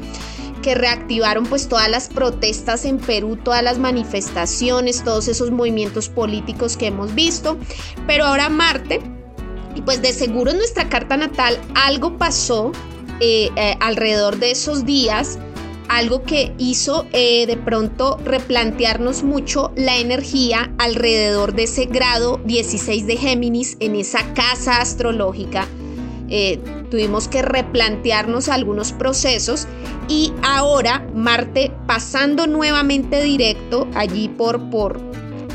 que 0.63 0.75
reactivaron 0.75 1.47
pues 1.47 1.69
todas 1.69 1.89
las 1.89 2.09
protestas 2.09 2.85
en 2.85 2.99
Perú, 2.99 3.37
todas 3.37 3.63
las 3.63 3.79
manifestaciones, 3.79 5.05
todos 5.05 5.29
esos 5.29 5.53
movimientos 5.53 6.09
políticos 6.09 6.77
que 6.77 6.89
hemos 6.89 7.15
visto. 7.15 7.57
Pero 8.09 8.25
ahora 8.25 8.49
Marte, 8.49 9.01
y 9.77 9.83
pues 9.83 10.03
de 10.03 10.13
seguro 10.13 10.51
en 10.51 10.57
nuestra 10.57 10.89
carta 10.89 11.17
natal 11.17 11.61
algo 11.77 12.19
pasó 12.19 12.73
eh, 13.21 13.51
eh, 13.55 13.77
alrededor 13.79 14.39
de 14.39 14.51
esos 14.51 14.85
días 14.85 15.39
algo 15.89 16.23
que 16.23 16.53
hizo 16.59 17.07
eh, 17.13 17.47
de 17.47 17.57
pronto 17.57 18.19
replantearnos 18.25 19.23
mucho 19.23 19.73
la 19.77 19.97
energía 19.97 20.73
alrededor 20.79 21.55
de 21.55 21.65
ese 21.65 21.87
grado 21.87 22.41
16 22.45 23.07
de 23.07 23.17
Géminis 23.17 23.77
en 23.81 23.97
esa 23.97 24.35
casa 24.35 24.81
astrológica. 24.81 25.67
Eh, 26.29 26.59
tuvimos 26.91 27.29
que 27.29 27.43
replantearnos 27.43 28.49
algunos 28.49 28.93
procesos 28.93 29.67
y 30.09 30.33
ahora 30.43 31.07
Marte 31.15 31.73
pasando 31.87 32.47
nuevamente 32.47 33.23
directo 33.23 33.87
allí 33.95 34.29
por, 34.29 34.71
por, 34.71 35.01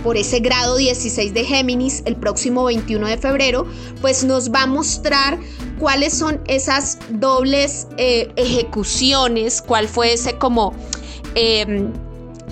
por 0.04 0.18
ese 0.18 0.40
grado 0.40 0.78
16 0.78 1.34
de 1.34 1.44
Géminis 1.46 2.04
el 2.06 2.16
próximo 2.16 2.66
21 2.66 3.08
de 3.08 3.18
febrero, 3.18 3.68
pues 4.02 4.24
nos 4.24 4.52
va 4.52 4.64
a 4.64 4.68
mostrar 4.68 5.40
cuáles 5.80 6.14
son 6.14 6.42
esas 6.48 7.00
dobles 7.10 7.88
eh, 7.98 8.32
ejecuciones, 8.36 9.62
cuál 9.62 9.88
fue 9.88 10.14
ese 10.14 10.38
como... 10.38 10.74
Em, 11.36 11.92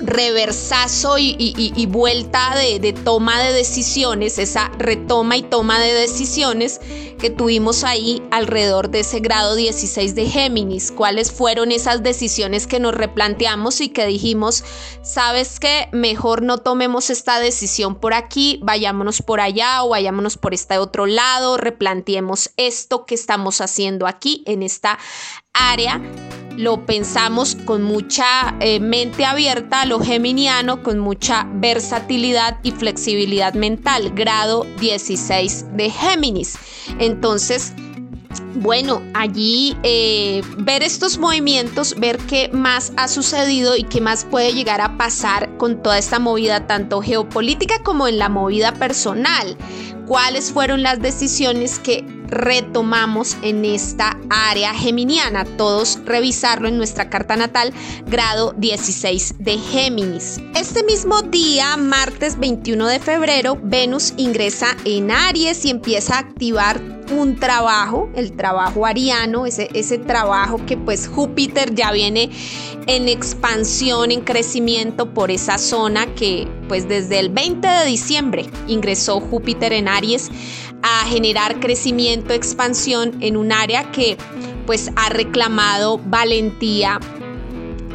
reversazo 0.01 1.17
y, 1.17 1.85
vuelta 1.87 2.55
de, 2.55 2.93
toma 2.93 3.41
de 3.41 3.53
decisiones, 3.53 4.37
esa 4.37 4.69
retoma 4.77 5.37
y 5.37 5.43
toma 5.43 5.79
de 5.79 5.93
decisiones 5.93 6.79
que 7.19 7.29
tuvimos 7.29 7.83
ahí 7.83 8.23
alrededor 8.31 8.89
de 8.89 9.01
ese 9.01 9.19
grado 9.19 9.55
16 9.55 10.15
de 10.15 10.25
Géminis. 10.25 10.91
¿Cuáles 10.91 11.31
fueron 11.31 11.71
esas 11.71 12.01
decisiones 12.01 12.65
que 12.65 12.79
nos 12.79 12.95
replanteamos 12.95 13.81
y 13.81 13.89
que 13.89 14.05
dijimos, 14.05 14.63
sabes 15.01 15.59
que 15.59 15.89
mejor 15.91 16.41
no 16.41 16.59
tomemos 16.59 17.09
esta 17.09 17.39
decisión 17.39 17.95
por 17.99 18.13
aquí, 18.13 18.59
vayámonos 18.63 19.21
por 19.21 19.41
allá 19.41 19.83
o 19.83 19.89
vayámonos 19.89 20.37
por 20.37 20.53
este 20.53 20.77
otro 20.77 21.05
lado, 21.05 21.57
replanteemos 21.57 22.51
esto 22.57 23.05
que 23.05 23.15
estamos 23.15 23.59
haciendo 23.61 24.07
aquí 24.07 24.43
en 24.45 24.63
esta 24.63 24.97
área 25.53 26.01
lo 26.59 26.85
pensamos 26.85 27.55
con 27.55 27.83
mucha 27.83 28.53
eh, 28.59 28.81
mente 28.81 29.23
abierta, 29.23 29.85
lo 29.85 30.01
geminiano, 30.01 30.83
con 30.83 30.99
mucha 30.99 31.47
versatilidad 31.53 32.59
y 32.63 32.71
flexibilidad 32.71 33.53
mental, 33.53 34.11
grado 34.13 34.65
16 34.77 35.77
de 35.77 35.89
Géminis. 35.89 36.57
Entonces, 36.99 37.71
bueno, 38.55 39.01
allí 39.13 39.77
eh, 39.83 40.41
ver 40.57 40.83
estos 40.83 41.17
movimientos, 41.17 41.95
ver 41.97 42.17
qué 42.17 42.49
más 42.51 42.91
ha 42.97 43.07
sucedido 43.07 43.77
y 43.77 43.85
qué 43.85 44.01
más 44.01 44.25
puede 44.25 44.53
llegar 44.53 44.81
a 44.81 44.97
pasar 44.97 45.55
con 45.55 45.81
toda 45.81 45.97
esta 45.97 46.19
movida, 46.19 46.67
tanto 46.67 47.01
geopolítica 47.01 47.81
como 47.83 48.05
en 48.09 48.17
la 48.17 48.27
movida 48.27 48.73
personal. 48.73 49.55
Cuáles 50.07 50.51
fueron 50.51 50.83
las 50.83 51.01
decisiones 51.01 51.79
que 51.79 52.18
retomamos 52.29 53.37
en 53.41 53.65
esta 53.65 54.17
área 54.29 54.73
geminiana. 54.73 55.45
Todos 55.45 55.99
revisarlo 56.05 56.67
en 56.67 56.77
nuestra 56.77 57.09
carta 57.09 57.35
natal, 57.35 57.73
grado 58.07 58.53
16 58.57 59.35
de 59.39 59.57
Géminis. 59.57 60.39
Este 60.55 60.83
mismo 60.83 61.21
día, 61.21 61.77
martes 61.77 62.39
21 62.39 62.87
de 62.87 62.99
febrero, 62.99 63.57
Venus 63.61 64.13
ingresa 64.17 64.75
en 64.85 65.11
Aries 65.11 65.65
y 65.65 65.69
empieza 65.69 66.15
a 66.15 66.19
activar 66.19 66.99
un 67.11 67.35
trabajo, 67.37 68.09
el 68.15 68.33
trabajo 68.33 68.85
ariano, 68.85 69.45
ese, 69.45 69.69
ese 69.73 69.97
trabajo 69.97 70.63
que 70.65 70.77
pues 70.77 71.07
Júpiter 71.07 71.73
ya 71.73 71.91
viene 71.91 72.29
en 72.87 73.07
expansión, 73.07 74.11
en 74.11 74.21
crecimiento 74.21 75.13
por 75.13 75.31
esa 75.31 75.57
zona 75.57 76.13
que 76.15 76.47
pues 76.67 76.87
desde 76.87 77.19
el 77.19 77.29
20 77.29 77.67
de 77.67 77.85
diciembre 77.85 78.45
ingresó 78.67 79.19
Júpiter 79.19 79.73
en 79.73 79.87
Aries 79.87 80.29
a 80.81 81.05
generar 81.05 81.59
crecimiento, 81.59 82.33
expansión 82.33 83.15
en 83.21 83.37
un 83.37 83.51
área 83.51 83.91
que 83.91 84.17
pues 84.65 84.91
ha 84.95 85.09
reclamado 85.09 85.99
valentía, 86.05 86.99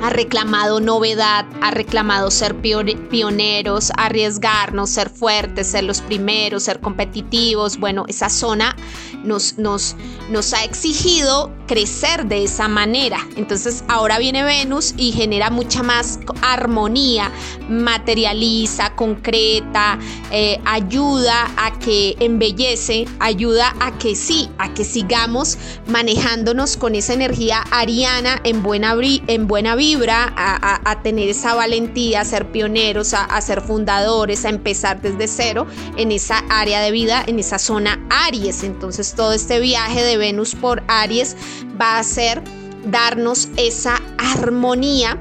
ha 0.03 0.11
reclamado 0.11 0.81
novedad, 0.81 1.47
ha 1.61 1.71
reclamado 1.71 2.31
ser 2.31 2.55
pioneros, 2.57 3.93
arriesgarnos, 3.97 4.91
ser 4.91 5.11
fuertes, 5.11 5.69
ser 5.69 5.85
los 5.85 6.01
primeros, 6.01 6.65
ser 6.65 6.81
competitivos. 6.81 7.79
Bueno, 7.79 8.05
esa 8.09 8.29
zona 8.29 8.77
nos, 9.23 9.59
nos, 9.59 9.97
nos 10.31 10.53
ha 10.53 10.65
exigido 10.65 11.51
crecer 11.67 12.27
de 12.27 12.45
esa 12.45 12.69
manera. 12.69 13.19
Entonces 13.37 13.85
ahora 13.89 14.19
viene 14.19 14.45
Venus 14.45 14.95
y 14.97 15.13
genera 15.13 15.51
mucha 15.51 15.83
más 15.83 16.21
armonía, 16.43 17.31
materializa, 17.69 18.95
concreta, 18.95 19.99
eh, 20.31 20.61
ayuda 20.65 21.51
a 21.57 21.79
que 21.79 22.17
embellece, 22.21 23.07
ayuda 23.19 23.75
a 23.81 23.97
que 23.99 24.15
sí, 24.15 24.49
a 24.59 24.75
que 24.75 24.85
sigamos 24.85 25.59
manejándonos 25.89 26.77
con 26.77 26.95
esa 26.95 27.15
energía 27.15 27.65
ariana 27.71 28.41
en 28.45 28.63
buena, 28.63 28.95
en 29.01 29.47
buena 29.47 29.75
vibra, 29.85 30.33
a, 30.35 31.03
tener 31.03 31.29
esa 31.29 31.55
valentía, 31.55 32.23
a 32.23 32.25
ser 32.25 32.51
pioneros, 32.51 33.12
a, 33.12 33.25
a 33.25 33.40
ser 33.42 33.61
fundadores, 33.61 34.47
a 34.47 34.49
empezar 34.49 35.03
desde 35.03 35.29
cero 35.29 35.66
en 35.99 36.11
esa 36.11 36.38
área 36.49 36.81
de 36.81 36.90
vida, 36.90 37.23
en 37.27 37.38
esa 37.38 37.59
zona 37.59 38.01
Aries. 38.09 38.62
Entonces 38.62 39.12
todo 39.14 39.35
este 39.35 39.61
viaje 39.61 40.03
de 40.03 40.16
Venus 40.16 40.55
por 40.55 40.83
Aries 40.88 41.37
va 41.79 41.99
a 41.99 42.03
ser 42.03 42.42
darnos 42.87 43.49
esa 43.59 44.01
armonía 44.16 45.18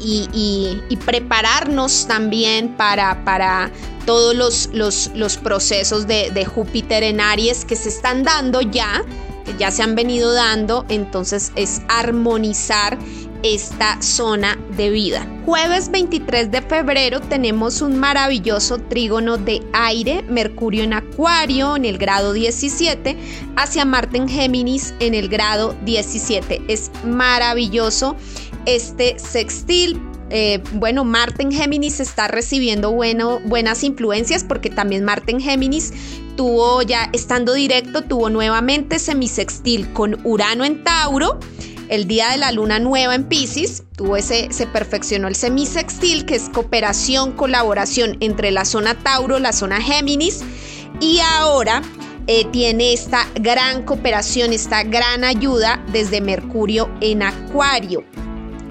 y, 0.00 0.98
prepararnos 1.04 2.06
también 2.06 2.76
para, 2.76 3.24
para 3.24 3.70
todos 4.06 4.34
los, 4.34 5.08
los, 5.14 5.36
procesos 5.36 6.08
de, 6.08 6.32
de, 6.32 6.44
Júpiter 6.44 7.04
en 7.04 7.20
Aries 7.20 7.64
que 7.64 7.76
se 7.76 7.88
están 7.88 8.24
dando 8.24 8.60
ya, 8.60 9.04
que 9.44 9.56
ya 9.56 9.70
se 9.70 9.82
han 9.82 9.94
venido 9.94 10.32
dando, 10.32 10.84
entonces 10.88 11.52
es 11.54 11.82
armonizar 11.88 12.98
esta 13.42 14.00
zona 14.02 14.58
de 14.76 14.90
vida. 14.90 15.26
Jueves 15.44 15.90
23 15.90 16.50
de 16.50 16.62
febrero 16.62 17.20
tenemos 17.20 17.80
un 17.80 17.98
maravilloso 17.98 18.78
trígono 18.78 19.38
de 19.38 19.62
aire, 19.72 20.22
Mercurio 20.28 20.84
en 20.84 20.92
Acuario 20.92 21.76
en 21.76 21.84
el 21.84 21.98
grado 21.98 22.32
17, 22.32 23.16
hacia 23.56 23.84
Marte 23.84 24.18
en 24.18 24.28
Géminis 24.28 24.94
en 25.00 25.14
el 25.14 25.28
grado 25.28 25.74
17. 25.84 26.62
Es 26.68 26.90
maravilloso 27.04 28.16
este 28.66 29.18
sextil. 29.18 30.00
Eh, 30.30 30.62
bueno, 30.74 31.04
Marte 31.04 31.42
en 31.42 31.52
Géminis 31.52 32.00
está 32.00 32.28
recibiendo 32.28 32.92
bueno, 32.92 33.40
buenas 33.46 33.82
influencias 33.82 34.44
porque 34.44 34.68
también 34.68 35.04
Marte 35.04 35.32
en 35.32 35.40
Géminis 35.40 35.92
tuvo 36.36 36.82
ya 36.82 37.08
estando 37.14 37.54
directo, 37.54 38.02
tuvo 38.02 38.28
nuevamente 38.28 38.98
semisextil 38.98 39.90
con 39.94 40.20
Urano 40.24 40.64
en 40.64 40.84
Tauro 40.84 41.40
el 41.88 42.06
día 42.06 42.30
de 42.30 42.38
la 42.38 42.52
luna 42.52 42.78
nueva 42.78 43.14
en 43.14 43.24
Pisces, 43.24 43.84
tuvo 43.96 44.16
ese, 44.16 44.48
se 44.50 44.66
perfeccionó 44.66 45.28
el 45.28 45.34
semisextil, 45.34 46.24
que 46.24 46.36
es 46.36 46.48
cooperación, 46.48 47.32
colaboración 47.32 48.16
entre 48.20 48.50
la 48.50 48.64
zona 48.64 48.94
Tauro, 48.94 49.38
la 49.38 49.52
zona 49.52 49.80
Géminis, 49.80 50.40
y 51.00 51.20
ahora 51.20 51.82
eh, 52.26 52.44
tiene 52.52 52.92
esta 52.92 53.26
gran 53.36 53.84
cooperación, 53.84 54.52
esta 54.52 54.82
gran 54.82 55.24
ayuda 55.24 55.82
desde 55.92 56.20
Mercurio 56.20 56.90
en 57.00 57.22
Acuario. 57.22 58.04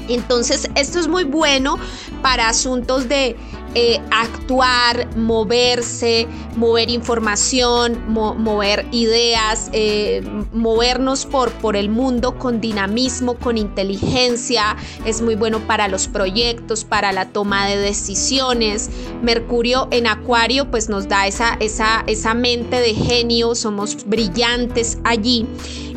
Entonces, 0.09 0.69
esto 0.75 0.99
es 0.99 1.07
muy 1.07 1.23
bueno 1.23 1.77
para 2.21 2.49
asuntos 2.49 3.09
de 3.09 3.35
eh, 3.79 4.01
actuar, 4.09 5.15
moverse, 5.15 6.27
mover 6.55 6.89
información, 6.89 8.11
mover 8.11 8.87
ideas, 8.91 9.69
eh, 9.71 10.23
movernos 10.51 11.27
por, 11.27 11.51
por 11.51 11.75
el 11.75 11.87
mundo 11.87 12.39
con 12.39 12.59
dinamismo, 12.59 13.35
con 13.35 13.55
inteligencia. 13.55 14.75
Es 15.05 15.21
muy 15.21 15.35
bueno 15.35 15.59
para 15.59 15.87
los 15.89 16.07
proyectos, 16.07 16.85
para 16.85 17.11
la 17.11 17.29
toma 17.29 17.67
de 17.67 17.77
decisiones. 17.77 18.89
Mercurio 19.21 19.87
en 19.91 20.07
Acuario 20.07 20.71
pues 20.71 20.89
nos 20.89 21.07
da 21.07 21.27
esa, 21.27 21.53
esa, 21.59 22.03
esa 22.07 22.33
mente 22.33 22.77
de 22.81 22.95
genio, 22.95 23.53
somos 23.53 24.07
brillantes 24.07 24.97
allí 25.03 25.45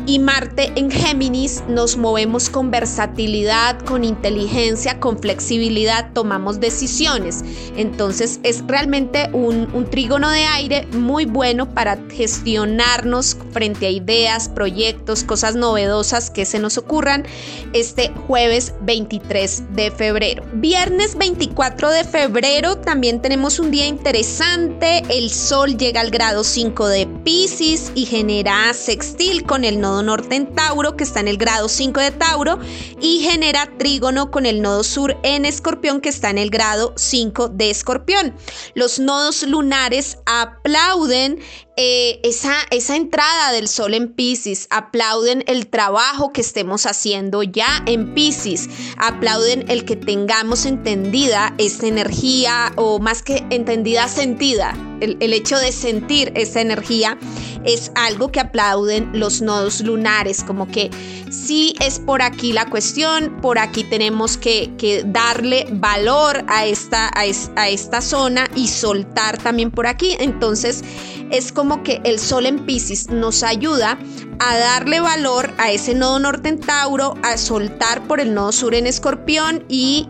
y 0.05 0.19
Marte 0.19 0.71
en 0.75 0.89
Géminis 0.89 1.63
nos 1.67 1.97
movemos 1.97 2.49
con 2.49 2.71
versatilidad, 2.71 3.79
con 3.81 4.03
inteligencia, 4.03 4.99
con 4.99 5.19
flexibilidad, 5.19 6.11
tomamos 6.13 6.59
decisiones. 6.59 7.43
Entonces 7.75 8.39
es 8.43 8.63
realmente 8.67 9.29
un, 9.33 9.69
trígono 9.89 10.29
de 10.29 10.45
aire 10.45 10.87
muy 10.93 11.25
bueno 11.25 11.73
para 11.73 11.97
gestionarnos 12.09 13.37
frente 13.51 13.87
a 13.87 13.89
ideas, 13.89 14.47
proyectos, 14.47 15.23
cosas 15.23 15.55
novedosas 15.55 16.29
que 16.29 16.45
se 16.45 16.59
nos 16.59 16.77
ocurran 16.77 17.25
este 17.73 18.11
jueves 18.27 18.73
23 18.81 19.75
de 19.75 19.91
febrero. 19.91 20.43
Viernes 20.53 21.17
24 21.17 21.89
de 21.89 22.03
febrero 22.03 22.77
también 22.77 23.21
tenemos 23.21 23.59
un 23.59 23.71
día 23.71 23.87
interesante. 23.87 25.03
El 25.09 25.29
Sol 25.29 25.77
llega 25.77 26.01
al 26.01 26.11
grado 26.11 26.43
5 26.43 26.87
de 26.87 27.07
Pisces 27.23 27.91
y 27.95 28.05
genera 28.05 28.73
sextil 28.73 29.43
con 29.43 29.65
el 29.65 29.81
nodo 29.81 29.90
norte 30.01 30.35
en 30.35 30.55
Tauro, 30.55 30.95
que 30.95 31.03
está 31.03 31.19
en 31.19 31.27
el 31.27 31.37
grado 31.37 31.67
5 31.67 31.99
de 31.99 32.11
Tauro, 32.11 32.59
y 33.01 33.19
genera 33.19 33.69
trígono 33.77 34.31
con 34.31 34.45
el 34.45 34.61
nodo 34.61 34.83
sur 34.83 35.17
en 35.23 35.45
Escorpión, 35.45 35.99
que 35.99 36.09
está 36.09 36.29
en 36.29 36.37
el 36.37 36.49
grado 36.49 36.93
5 36.95 37.49
de 37.49 37.69
Escorpión. 37.69 38.33
Los 38.73 38.99
nodos 38.99 39.43
lunares 39.43 40.17
aplauden 40.25 41.39
eh, 41.83 42.19
esa, 42.21 42.53
esa 42.69 42.95
entrada 42.95 43.51
del 43.51 43.67
sol 43.67 43.95
en 43.95 44.09
Pisces, 44.13 44.67
aplauden 44.69 45.43
el 45.47 45.65
trabajo 45.65 46.31
que 46.31 46.41
estemos 46.41 46.85
haciendo 46.85 47.41
ya 47.41 47.81
en 47.87 48.13
Pisces, 48.13 48.69
aplauden 48.97 49.65
el 49.67 49.83
que 49.83 49.95
tengamos 49.95 50.67
entendida 50.67 51.55
esta 51.57 51.87
energía 51.87 52.71
o 52.75 52.99
más 52.99 53.23
que 53.23 53.43
entendida, 53.49 54.07
sentida. 54.09 54.77
El, 54.99 55.17
el 55.21 55.33
hecho 55.33 55.57
de 55.57 55.71
sentir 55.71 56.31
esa 56.35 56.61
energía 56.61 57.17
es 57.65 57.91
algo 57.95 58.31
que 58.31 58.39
aplauden 58.39 59.09
los 59.13 59.41
nodos 59.41 59.81
lunares, 59.81 60.43
como 60.43 60.67
que 60.67 60.91
si 61.31 61.73
es 61.79 61.97
por 61.97 62.21
aquí 62.21 62.53
la 62.53 62.69
cuestión, 62.69 63.39
por 63.41 63.57
aquí 63.57 63.83
tenemos 63.85 64.37
que, 64.37 64.71
que 64.77 65.03
darle 65.03 65.65
valor 65.71 66.43
a 66.47 66.65
esta, 66.65 67.07
a, 67.07 67.23
a 67.55 67.69
esta 67.69 68.01
zona 68.01 68.47
y 68.55 68.67
soltar 68.67 69.37
también 69.41 69.71
por 69.71 69.87
aquí. 69.87 70.15
Entonces, 70.19 70.83
es 71.31 71.51
como 71.51 71.83
que 71.83 72.01
el 72.03 72.19
sol 72.19 72.45
en 72.45 72.65
Pisces 72.65 73.09
nos 73.09 73.43
ayuda 73.43 73.97
a 74.39 74.57
darle 74.57 74.99
valor 74.99 75.51
a 75.57 75.71
ese 75.71 75.93
nodo 75.93 76.19
norte 76.19 76.49
en 76.49 76.59
Tauro, 76.59 77.15
a 77.23 77.37
soltar 77.37 78.07
por 78.07 78.19
el 78.19 78.33
nodo 78.33 78.51
sur 78.51 78.75
en 78.75 78.87
Escorpión 78.87 79.63
y 79.67 80.07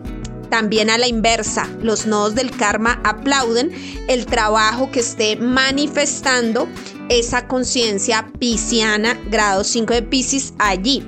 también 0.49 0.89
a 0.89 0.97
la 0.97 1.07
inversa, 1.07 1.69
los 1.81 2.05
nodos 2.05 2.35
del 2.35 2.51
karma 2.51 2.99
aplauden 3.05 3.71
el 4.09 4.25
trabajo 4.25 4.91
que 4.91 4.99
esté 4.99 5.37
manifestando 5.37 6.67
esa 7.07 7.47
conciencia 7.47 8.29
pisciana, 8.37 9.17
grado 9.29 9.63
5 9.63 9.93
de 9.93 10.01
Pisces, 10.01 10.53
allí. 10.59 11.07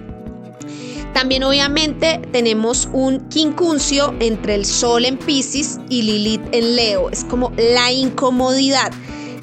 También 1.14 1.44
obviamente 1.44 2.22
tenemos 2.32 2.90
un 2.92 3.28
quincuncio 3.30 4.16
entre 4.20 4.56
el 4.56 4.66
Sol 4.66 5.06
en 5.06 5.18
Pisces 5.18 5.80
y 5.90 6.02
Lilith 6.02 6.42
en 6.54 6.76
Leo. 6.76 7.10
Es 7.10 7.24
como 7.24 7.52
la 7.56 7.92
incomodidad 7.92 8.92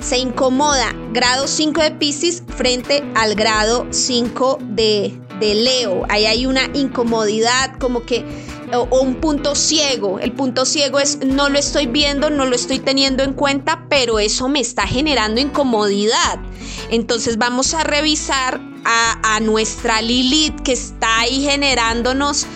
se 0.01 0.19
incomoda 0.19 0.95
grado 1.13 1.47
5 1.47 1.83
de 1.83 1.91
Pisces 1.93 2.43
frente 2.57 3.05
al 3.15 3.35
grado 3.35 3.87
5 3.91 4.59
de, 4.63 5.19
Leo. 5.41 6.05
Ahí 6.11 6.27
hay 6.27 6.45
una 6.45 6.67
incomodidad 6.75 7.79
como 7.79 8.05
que 8.05 8.25
o, 8.75 9.01
un 9.01 9.17
punto 9.17 9.55
ciego. 9.55 10.19
El 10.19 10.33
punto 10.33 10.67
ciego 10.67 11.01
es 11.01 11.25
no 11.25 11.49
lo 11.49 11.59
estoy 11.59 11.87
viendo, 11.87 12.29
no 12.29 12.45
lo 12.45 12.55
estoy 12.55 12.79
teniendo 12.79 13.23
en 13.23 13.33
cuenta, 13.33 13.87
pero 13.89 14.19
eso 14.19 14.49
me 14.49 14.61
está 14.61 14.87
generando 14.87 15.41
incomodidad. 15.41 16.39
Entonces 16.91 17.39
vamos 17.39 17.73
a 17.73 17.85
revisar 17.85 18.61
a, 18.85 19.37
a 19.37 19.41
nuestra 19.41 20.03
Lilith 20.03 20.61
que 20.61 20.73
está 20.73 21.21
ahí 21.21 21.43
generándonos 21.43 22.47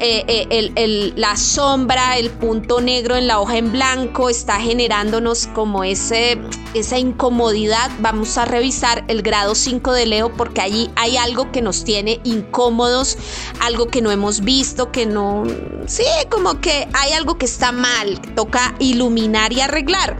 eh, 0.00 0.46
eh, 0.76 1.12
la 1.16 1.36
sombra, 1.36 2.16
el 2.16 2.30
punto 2.30 2.80
negro 2.80 3.16
en 3.16 3.26
la 3.26 3.38
hoja 3.38 3.58
en 3.58 3.70
blanco 3.70 4.30
está 4.30 4.60
generándonos 4.60 5.46
como 5.48 5.84
ese, 5.84 6.40
esa 6.74 6.98
incomodidad. 6.98 7.90
Vamos 8.00 8.38
a 8.38 8.46
revisar 8.46 9.04
el 9.08 9.22
grado 9.22 9.54
5 9.54 9.92
de 9.92 10.06
Leo 10.06 10.32
porque 10.34 10.60
allí 10.60 10.90
hay 10.96 11.16
algo 11.16 11.52
que 11.52 11.60
nos 11.60 11.84
tiene 11.84 12.20
incómodos, 12.24 13.18
algo 13.60 13.88
que 13.88 14.00
no 14.00 14.10
hemos 14.10 14.40
visto, 14.40 14.90
que 14.90 15.06
no... 15.06 15.44
Sí, 15.86 16.04
como 16.30 16.60
que 16.60 16.88
hay 16.94 17.12
algo 17.12 17.36
que 17.36 17.46
está 17.46 17.72
mal, 17.72 18.20
toca 18.34 18.74
iluminar 18.78 19.52
y 19.52 19.60
arreglar. 19.60 20.18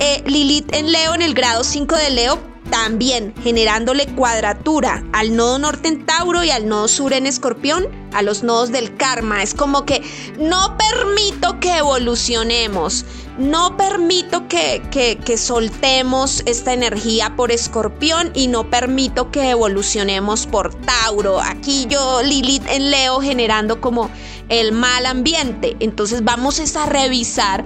Eh, 0.00 0.22
Lilith 0.26 0.74
en 0.74 0.92
Leo, 0.92 1.14
en 1.14 1.22
el 1.22 1.34
grado 1.34 1.64
5 1.64 1.96
de 1.96 2.10
Leo, 2.10 2.53
también 2.70 3.34
generándole 3.42 4.06
cuadratura 4.06 5.04
al 5.12 5.36
nodo 5.36 5.58
norte 5.58 5.88
en 5.88 6.06
Tauro 6.06 6.44
y 6.44 6.50
al 6.50 6.68
nodo 6.68 6.88
sur 6.88 7.12
en 7.12 7.26
Escorpión, 7.26 7.88
a 8.12 8.22
los 8.22 8.42
nodos 8.42 8.72
del 8.72 8.96
karma. 8.96 9.42
Es 9.42 9.54
como 9.54 9.84
que 9.84 10.02
no 10.38 10.76
permito 10.76 11.60
que 11.60 11.78
evolucionemos, 11.78 13.04
no 13.38 13.76
permito 13.76 14.46
que, 14.48 14.82
que, 14.90 15.36
soltemos 15.36 16.42
esta 16.46 16.72
energía 16.72 17.34
por 17.36 17.50
Escorpión 17.50 18.30
y 18.34 18.46
no 18.46 18.70
permito 18.70 19.30
que 19.30 19.50
evolucionemos 19.50 20.46
por 20.46 20.74
Tauro. 20.74 21.40
Aquí 21.40 21.86
yo, 21.88 22.22
Lilith 22.22 22.66
en 22.68 22.90
Leo, 22.90 23.20
generando 23.20 23.80
como 23.80 24.10
el 24.48 24.72
mal 24.72 25.06
ambiente. 25.06 25.76
Entonces 25.80 26.22
vamos 26.22 26.76
a 26.76 26.86
revisar 26.86 27.64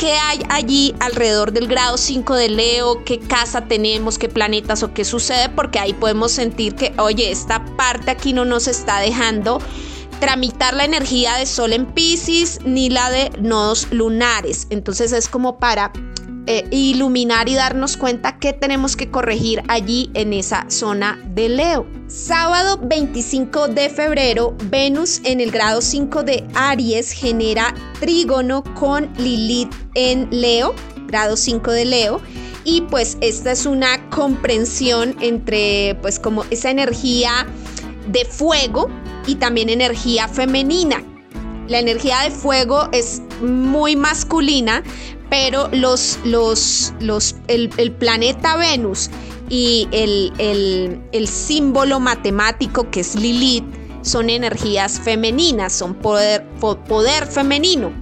qué 0.00 0.12
hay 0.14 0.40
allí 0.48 0.94
alrededor 0.98 1.52
del 1.52 1.68
grado 1.68 1.98
5 1.98 2.34
de 2.34 2.48
Leo, 2.48 3.04
qué 3.04 3.18
casa 3.18 3.66
tenemos, 3.66 4.18
qué 4.18 4.30
planetas 4.30 4.82
o 4.82 4.94
qué 4.94 5.04
sucede, 5.04 5.50
porque 5.50 5.78
ahí 5.78 5.92
podemos 5.92 6.32
sentir 6.32 6.74
que, 6.74 6.94
oye, 6.96 7.30
esta 7.30 7.62
parte 7.76 8.10
aquí 8.10 8.32
no 8.32 8.46
nos 8.46 8.66
está 8.66 8.98
dejando 9.00 9.60
tramitar 10.18 10.72
la 10.72 10.86
energía 10.86 11.34
de 11.34 11.44
Sol 11.44 11.74
en 11.74 11.84
Pisces 11.84 12.60
ni 12.64 12.88
la 12.88 13.10
de 13.10 13.30
nodos 13.40 13.88
lunares. 13.90 14.66
Entonces 14.70 15.12
es 15.12 15.28
como 15.28 15.58
para 15.58 15.92
eh, 16.46 16.66
iluminar 16.70 17.48
y 17.48 17.54
darnos 17.54 17.96
cuenta 17.96 18.38
que 18.38 18.52
tenemos 18.52 18.96
que 18.96 19.10
corregir 19.10 19.62
allí 19.68 20.10
en 20.14 20.32
esa 20.32 20.64
zona 20.68 21.18
de 21.34 21.48
Leo. 21.48 21.86
Sábado 22.08 22.78
25 22.82 23.68
de 23.68 23.88
febrero, 23.88 24.56
Venus 24.64 25.20
en 25.24 25.40
el 25.40 25.50
grado 25.50 25.80
5 25.80 26.22
de 26.22 26.44
Aries 26.54 27.12
genera 27.12 27.74
trígono 28.00 28.64
con 28.74 29.10
Lilith 29.16 29.72
en 29.94 30.28
Leo, 30.30 30.74
grado 31.06 31.36
5 31.36 31.70
de 31.70 31.84
Leo. 31.84 32.20
Y 32.64 32.82
pues 32.82 33.16
esta 33.20 33.52
es 33.52 33.64
una 33.64 34.10
comprensión 34.10 35.16
entre 35.20 35.96
pues 36.02 36.18
como 36.18 36.44
esa 36.50 36.70
energía 36.70 37.46
de 38.08 38.24
fuego 38.24 38.88
y 39.26 39.36
también 39.36 39.68
energía 39.68 40.28
femenina. 40.28 41.02
La 41.68 41.78
energía 41.78 42.22
de 42.22 42.32
fuego 42.32 42.88
es 42.92 43.22
muy 43.40 43.94
masculina, 43.94 44.82
pero 45.30 45.68
los, 45.72 46.18
los, 46.24 46.92
los, 47.00 47.36
el, 47.46 47.92
planeta 47.92 48.56
Venus 48.56 49.08
y 49.48 49.88
el, 49.92 50.32
el, 51.12 51.28
símbolo 51.28 52.00
matemático 52.00 52.90
que 52.90 53.00
es 53.00 53.14
Lilith 53.14 53.64
son 54.02 54.28
energías 54.28 55.00
femeninas, 55.00 55.72
son 55.72 55.94
poder, 55.94 56.44
poder 56.58 57.26
femenino. 57.26 57.92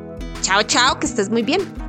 Chao, 0.41 0.63
chao, 0.63 0.99
que 0.99 1.07
estés 1.07 1.29
muy 1.29 1.41
bien. 1.41 1.61